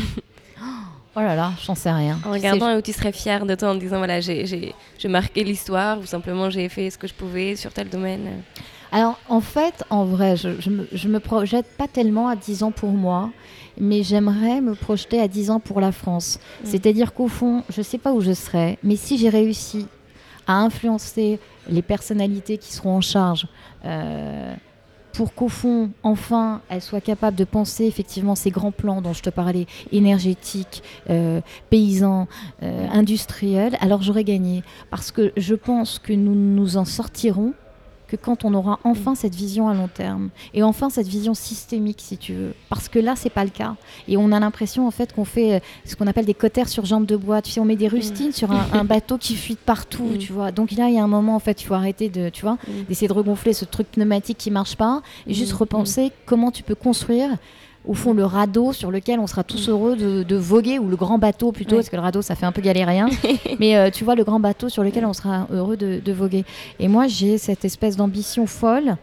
[1.14, 2.18] Oh là là, j'en sais rien.
[2.26, 4.74] En regardant où tu serais fière de toi en disant voilà, j'ai
[5.10, 8.44] marqué l'histoire ou simplement j'ai fait ce que je pouvais sur tel domaine
[8.92, 12.64] Alors en fait, en vrai, je, je, me, je me projette pas tellement à 10
[12.64, 13.30] ans pour moi
[13.78, 16.40] mais j'aimerais me projeter à 10 ans pour la France.
[16.40, 16.66] Mm.
[16.66, 19.88] C'est-à-dire qu'au fond, je ne sais pas où je serai, mais si j'ai réussi
[20.48, 21.40] à influencer
[21.70, 23.48] les personnalités qui seront en charge,
[23.86, 24.54] euh,
[25.14, 29.22] pour qu'au fond, enfin, elles soient capables de penser effectivement ces grands plans dont je
[29.22, 32.28] te parlais, énergétiques, euh, paysans,
[32.64, 34.64] euh, industriels, alors j'aurais gagné.
[34.90, 37.54] Parce que je pense que nous nous en sortirons
[38.12, 42.02] que quand on aura enfin cette vision à long terme et enfin cette vision systémique,
[42.02, 42.54] si tu veux.
[42.68, 43.76] Parce que là, c'est pas le cas.
[44.10, 46.84] Et on a l'impression en fait qu'on fait euh, ce qu'on appelle des cotères sur
[46.84, 47.42] jambes de bois.
[47.42, 48.34] Tu sais, on met des rustines mm.
[48.34, 50.18] sur un, bateau qui fuit partout, mm.
[50.18, 50.52] tu vois.
[50.52, 52.58] Donc là, il y a un moment en fait, il faut arrêter de, tu vois,
[52.68, 52.84] mm.
[52.90, 56.76] d'essayer de regonfler ce truc pneumatique qui marche pas et juste repenser comment tu peux
[56.76, 57.30] construire
[57.88, 61.18] au fond le radeau sur lequel on sera tous heureux de, voguer, ou le grand
[61.18, 63.10] bateau plutôt, parce que le radeau ça fait un peu galérien,
[63.60, 66.46] mais euh, tu vois le grand bateau sur lequel on sera heureux de, voguer.
[66.80, 68.98] Et moi j'ai cette espèce d'ambition folle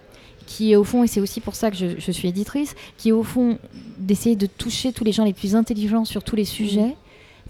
[0.47, 3.13] qui est au fond, et c'est aussi pour ça que je, suis éditrice, qui est
[3.13, 3.59] au fond
[3.99, 6.97] d'essayer de toucher tous les gens les plus intelligents sur tous les sujets,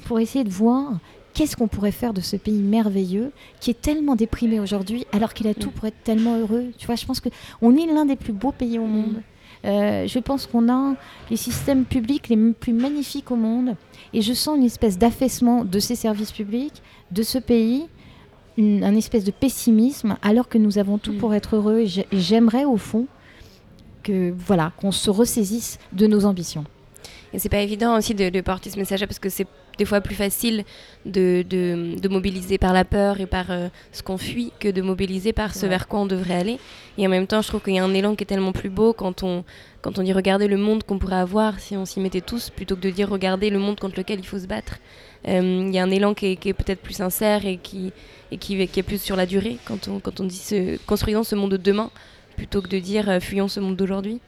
[0.05, 0.95] pour essayer de voir
[1.35, 5.47] qu'est-ce qu'on pourrait faire de ce pays merveilleux qui est tellement déprimé aujourd'hui alors qu'il
[5.47, 6.72] a tout pour être tellement heureux.
[6.79, 7.29] Tu vois, je pense que
[7.62, 9.22] on est l'un des plus beaux pays au monde.
[9.65, 10.95] Euh, je pense qu'on a
[11.31, 13.75] les systèmes publics les plus magnifiques au monde
[14.13, 17.87] et je sens une espèce d'affaissement de ces services publics, de ce pays,
[18.57, 21.19] une, un espèce de pessimisme alors que nous avons tout mm.
[21.19, 23.07] pour être heureux et j'aimerais au fond
[24.03, 26.65] que voilà qu'on se ressaisisse de nos ambitions.
[27.33, 29.47] Et c'est pas évident aussi de, de porter ce message parce que c'est
[29.79, 30.64] des fois plus facile
[31.07, 35.33] de, de, mobiliser par la peur et par euh, ce qu'on fuit que de mobiliser
[35.33, 36.59] par ce vers quoi on devrait aller.
[36.99, 38.70] Et en même temps, je trouve qu'il y a un élan qui est tellement plus
[38.70, 39.45] beau quand on,
[39.81, 42.76] quand on dit regarder le monde qu'on pourrait avoir si on s'y mettait tous, plutôt
[42.76, 44.79] que de dire regarder le monde contre lequel il faut se battre.
[45.29, 47.93] Euh, il y a un élan qui est, est peut-être plus sincère et, qui,
[48.33, 51.22] et qui, qui, est plus sur la durée quand on, quand on dit ce, construisons
[51.22, 51.91] ce monde de demain
[52.37, 54.20] plutôt que de dire euh, fuyons ce monde d'aujourd'hui.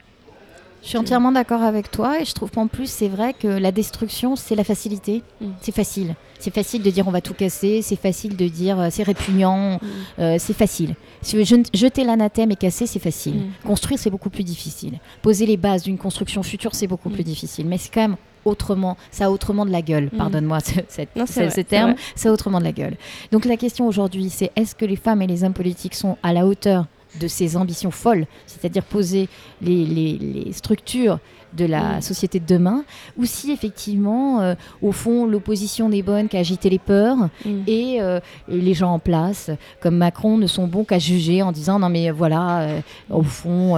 [0.81, 3.71] Je suis entièrement d'accord avec toi et je trouve qu'en plus c'est vrai que la
[3.71, 5.21] destruction c'est la facilité.
[5.39, 5.45] Mm.
[5.61, 6.15] C'est facile.
[6.39, 9.75] C'est facile de dire on va tout casser, c'est facile de dire euh, c'est répugnant,
[9.75, 9.79] mm.
[10.19, 10.95] euh, c'est facile.
[11.23, 13.35] Jeter l'anathème et casser c'est facile.
[13.35, 13.67] Mm.
[13.67, 14.99] Construire c'est beaucoup plus difficile.
[15.21, 17.67] Poser les bases d'une construction future c'est beaucoup plus difficile.
[17.67, 22.29] Mais c'est quand même autrement, ça a autrement de la gueule, pardonne-moi ce, terme, ça
[22.29, 22.95] a autrement de la gueule.
[23.31, 26.33] Donc la question aujourd'hui c'est est-ce que les femmes et les hommes politiques sont à
[26.33, 26.87] la hauteur
[27.19, 29.27] de ses ambitions folles, c'est-à-dire poser
[29.61, 31.19] les, structures
[31.53, 32.01] de la mm.
[32.01, 32.85] société de demain,
[33.17, 37.63] ou si effectivement, euh, au fond, l'opposition n'est bonne qu'à agiter les peurs mm.
[37.67, 39.49] euh, et, les gens en place,
[39.81, 43.75] comme Macron, ne sont bons qu'à juger en disant non mais voilà, euh, au fond,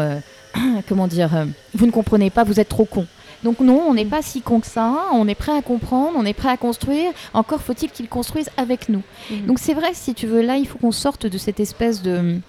[0.88, 3.08] comment dire, vous ne comprenez pas, vous êtes trop con.
[3.44, 6.26] Donc non, on n'est pas si con que ça, on est prêt à comprendre, on
[6.26, 9.02] est prêt à construire, encore faut-il qu'ils construisent avec nous.
[9.30, 9.48] Mm.
[9.48, 12.40] Donc c'est vrai, si tu veux, là, il faut qu'on sorte de cette espèce de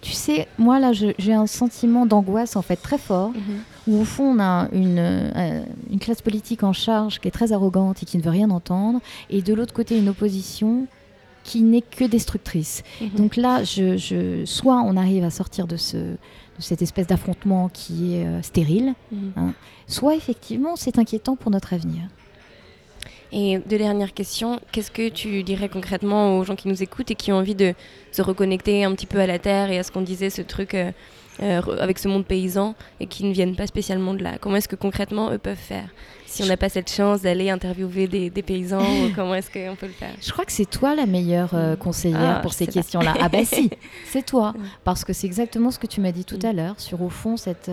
[0.00, 3.62] tu sais, moi là, j'ai un sentiment d'angoisse en fait très fort, mhm.
[3.88, 7.52] où au fond on a une, euh, une, classe politique en charge qui est très
[7.52, 10.86] arrogante et qui ne veut rien entendre, et de l'autre côté une opposition
[11.42, 12.82] qui n'est que destructrice.
[13.00, 13.10] Mhm.
[13.16, 16.16] Donc là, je, soit on arrive à sortir de, ce, de
[16.58, 19.32] cette espèce d'affrontement qui est euh, stérile, mhm.
[19.36, 19.54] hein,
[19.86, 22.02] soit effectivement c'est inquiétant pour notre avenir.
[23.32, 24.60] Et deux dernières questions.
[24.72, 27.74] Qu'est-ce que tu dirais concrètement aux gens qui nous écoutent et qui ont envie de
[28.10, 30.74] se reconnecter un petit peu à la terre et à ce qu'on disait, ce truc
[30.74, 30.90] euh,
[31.42, 34.38] euh, avec ce monde paysan et qui ne viennent pas spécialement de là?
[34.40, 35.88] Comment est-ce que concrètement eux peuvent faire?
[36.26, 39.92] Si on n'a pas cette chance d'aller interviewer des, paysans, comment est-ce qu'on peut le
[39.92, 40.14] faire?
[40.22, 43.14] Je crois que c'est toi la meilleure euh, conseillère ah, pour ces questions-là.
[43.20, 43.70] Ah bah si,
[44.06, 44.54] c'est toi.
[44.84, 47.36] Parce que c'est exactement ce que tu m'as dit tout à l'heure, sur au fond
[47.36, 47.70] cette,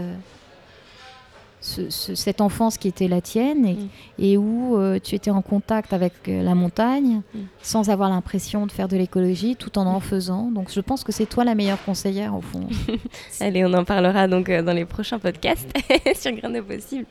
[1.66, 3.90] cette enfance qui était la tienne
[4.20, 4.40] et, mm.
[4.40, 7.40] où euh, tu étais en contact avec euh, la montagne mm.
[7.62, 10.52] sans avoir l'impression de faire de l'écologie tout en en faisant.
[10.52, 12.68] Donc je pense que c'est toi la meilleure conseillère au fond.
[13.40, 15.72] Allez, on en parlera donc euh, dans les prochains podcasts
[16.16, 17.06] sur Grain de Possible.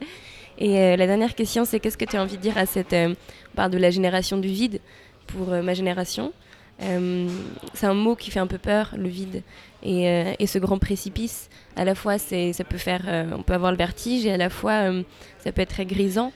[0.57, 2.95] Et la dernière question, c'est qu'est-ce que tu as envie de dire à cette...
[2.95, 3.17] on
[3.57, 4.79] parle de la génération du vide
[5.27, 6.33] pour ma génération?
[6.79, 9.43] C'est un mot qui fait un peu peur, le vide.
[9.87, 13.71] Euh, et, ce grand précipice, à la fois, ça peut faire, euh, on peut avoir
[13.71, 15.03] le vertige et à la fois, euh,
[15.39, 16.33] ça peut être très grisant.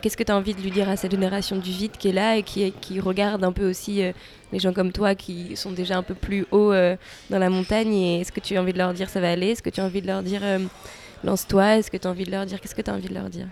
[0.00, 2.12] Qu'est-ce que tu as envie de lui dire à cette génération du vide qui est
[2.12, 4.00] là et qui, qui regarde un peu aussi
[4.50, 8.20] les gens comme toi qui sont déjà un peu plus haut dans la montagne Et
[8.22, 9.48] est-ce que tu as envie de leur dire ça va aller?
[9.48, 10.40] Est-ce que tu as envie de leur dire
[11.24, 11.76] lance-toi?
[11.76, 13.28] Est-ce que tu as envie de leur dire Qu'est-ce que tu as envie de leur
[13.28, 13.48] dire?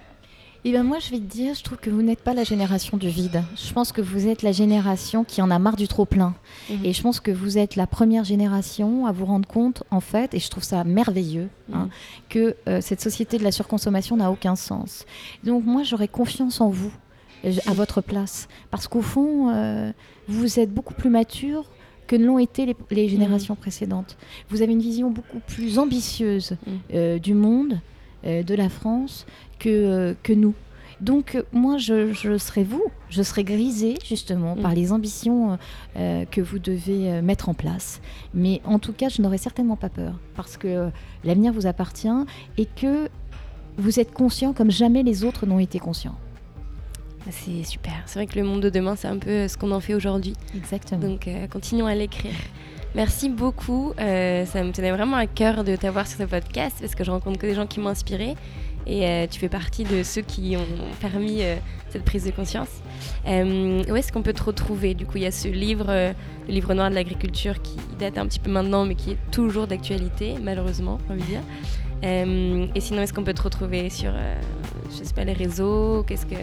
[0.66, 2.96] Eh bien moi, je vais te dire, je trouve que vous n'êtes pas la génération
[2.96, 3.42] du vide.
[3.54, 6.34] Je pense que vous êtes la génération qui en a marre du trop-plein.
[6.70, 6.84] Mhm.
[6.84, 10.32] Et je pense que vous êtes la première génération à vous rendre compte, en fait,
[10.32, 11.90] et je trouve ça merveilleux, hein, mhm.
[12.30, 15.04] que euh, cette société de la surconsommation n'a aucun sens.
[15.44, 16.92] Donc moi, j'aurais confiance en vous,
[17.66, 18.48] à votre place.
[18.70, 19.92] Parce qu'au fond, euh,
[20.28, 21.66] vous êtes beaucoup plus mature
[22.06, 23.60] que ne l'ont été les, générations mhm.
[23.60, 24.16] précédentes.
[24.48, 26.56] Vous avez une vision beaucoup plus ambitieuse
[26.94, 27.80] euh, du monde,
[28.24, 29.26] de la France,
[29.58, 30.54] que, que nous.
[31.00, 34.74] Donc moi, je, je, serai vous, je serai grisée justement par mm.
[34.74, 35.58] les ambitions
[35.96, 38.00] euh, que vous devez euh, mettre en place.
[38.32, 40.88] Mais en tout cas, je n'aurai certainement pas peur parce que euh,
[41.24, 42.08] l'avenir vous appartient
[42.56, 43.08] et que
[43.76, 46.16] vous êtes conscient comme jamais les autres n'ont été conscients.
[47.30, 48.02] C'est super.
[48.06, 50.34] C'est vrai que le monde de demain, c'est un peu ce qu'on en fait aujourd'hui.
[50.54, 51.00] Exactement.
[51.00, 52.34] Donc continuons à l'écrire.
[52.94, 53.94] Merci beaucoup.
[53.96, 54.04] ça
[54.62, 57.46] me tenait vraiment à cœur de t'avoir sur ce podcast parce que je rencontre que
[57.46, 58.36] des gens qui m'ont inspiré
[58.86, 61.56] et euh, tu fais partie de ceux qui ont permis euh,
[61.88, 62.68] cette prise de conscience.
[63.26, 64.94] Euh, où est-ce qu'on peut te retrouver?
[64.94, 66.14] Du coup, il y a ce livre, le
[66.52, 70.34] livre noir de l'agriculture, qui date un petit peu maintenant, mais qui est toujours d'actualité,
[70.42, 72.70] malheureusement, envie de dire.
[72.74, 74.12] et sinon, est-ce qu'on peut te retrouver sur,
[74.90, 76.04] je sais pas, les réseaux?
[76.06, 76.36] Qu'est-ce que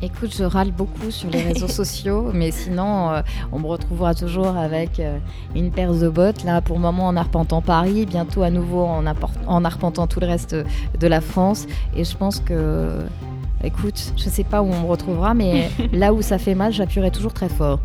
[0.00, 4.56] Écoute, je râle beaucoup sur les réseaux sociaux, mais sinon, euh, on me retrouvera toujours
[4.56, 5.18] avec euh,
[5.56, 9.04] une paire de bottes, là, pour le moment en arpentant Paris, bientôt à nouveau en,
[9.46, 11.66] en, arpentant tout le reste de la France.
[11.96, 13.00] Et je pense que,
[13.64, 16.72] écoute, je ne sais pas où on me retrouvera, mais là où ça fait mal,
[16.72, 17.80] j'appuierai toujours très fort.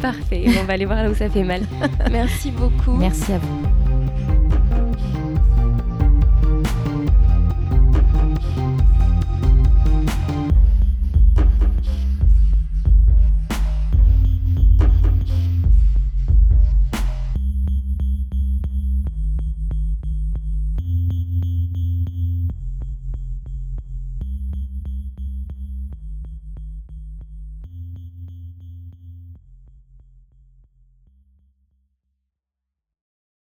[0.00, 1.62] Parfait, on va aller voir là où ça fait mal.
[2.10, 2.96] Merci beaucoup.
[2.98, 3.81] Merci à vous.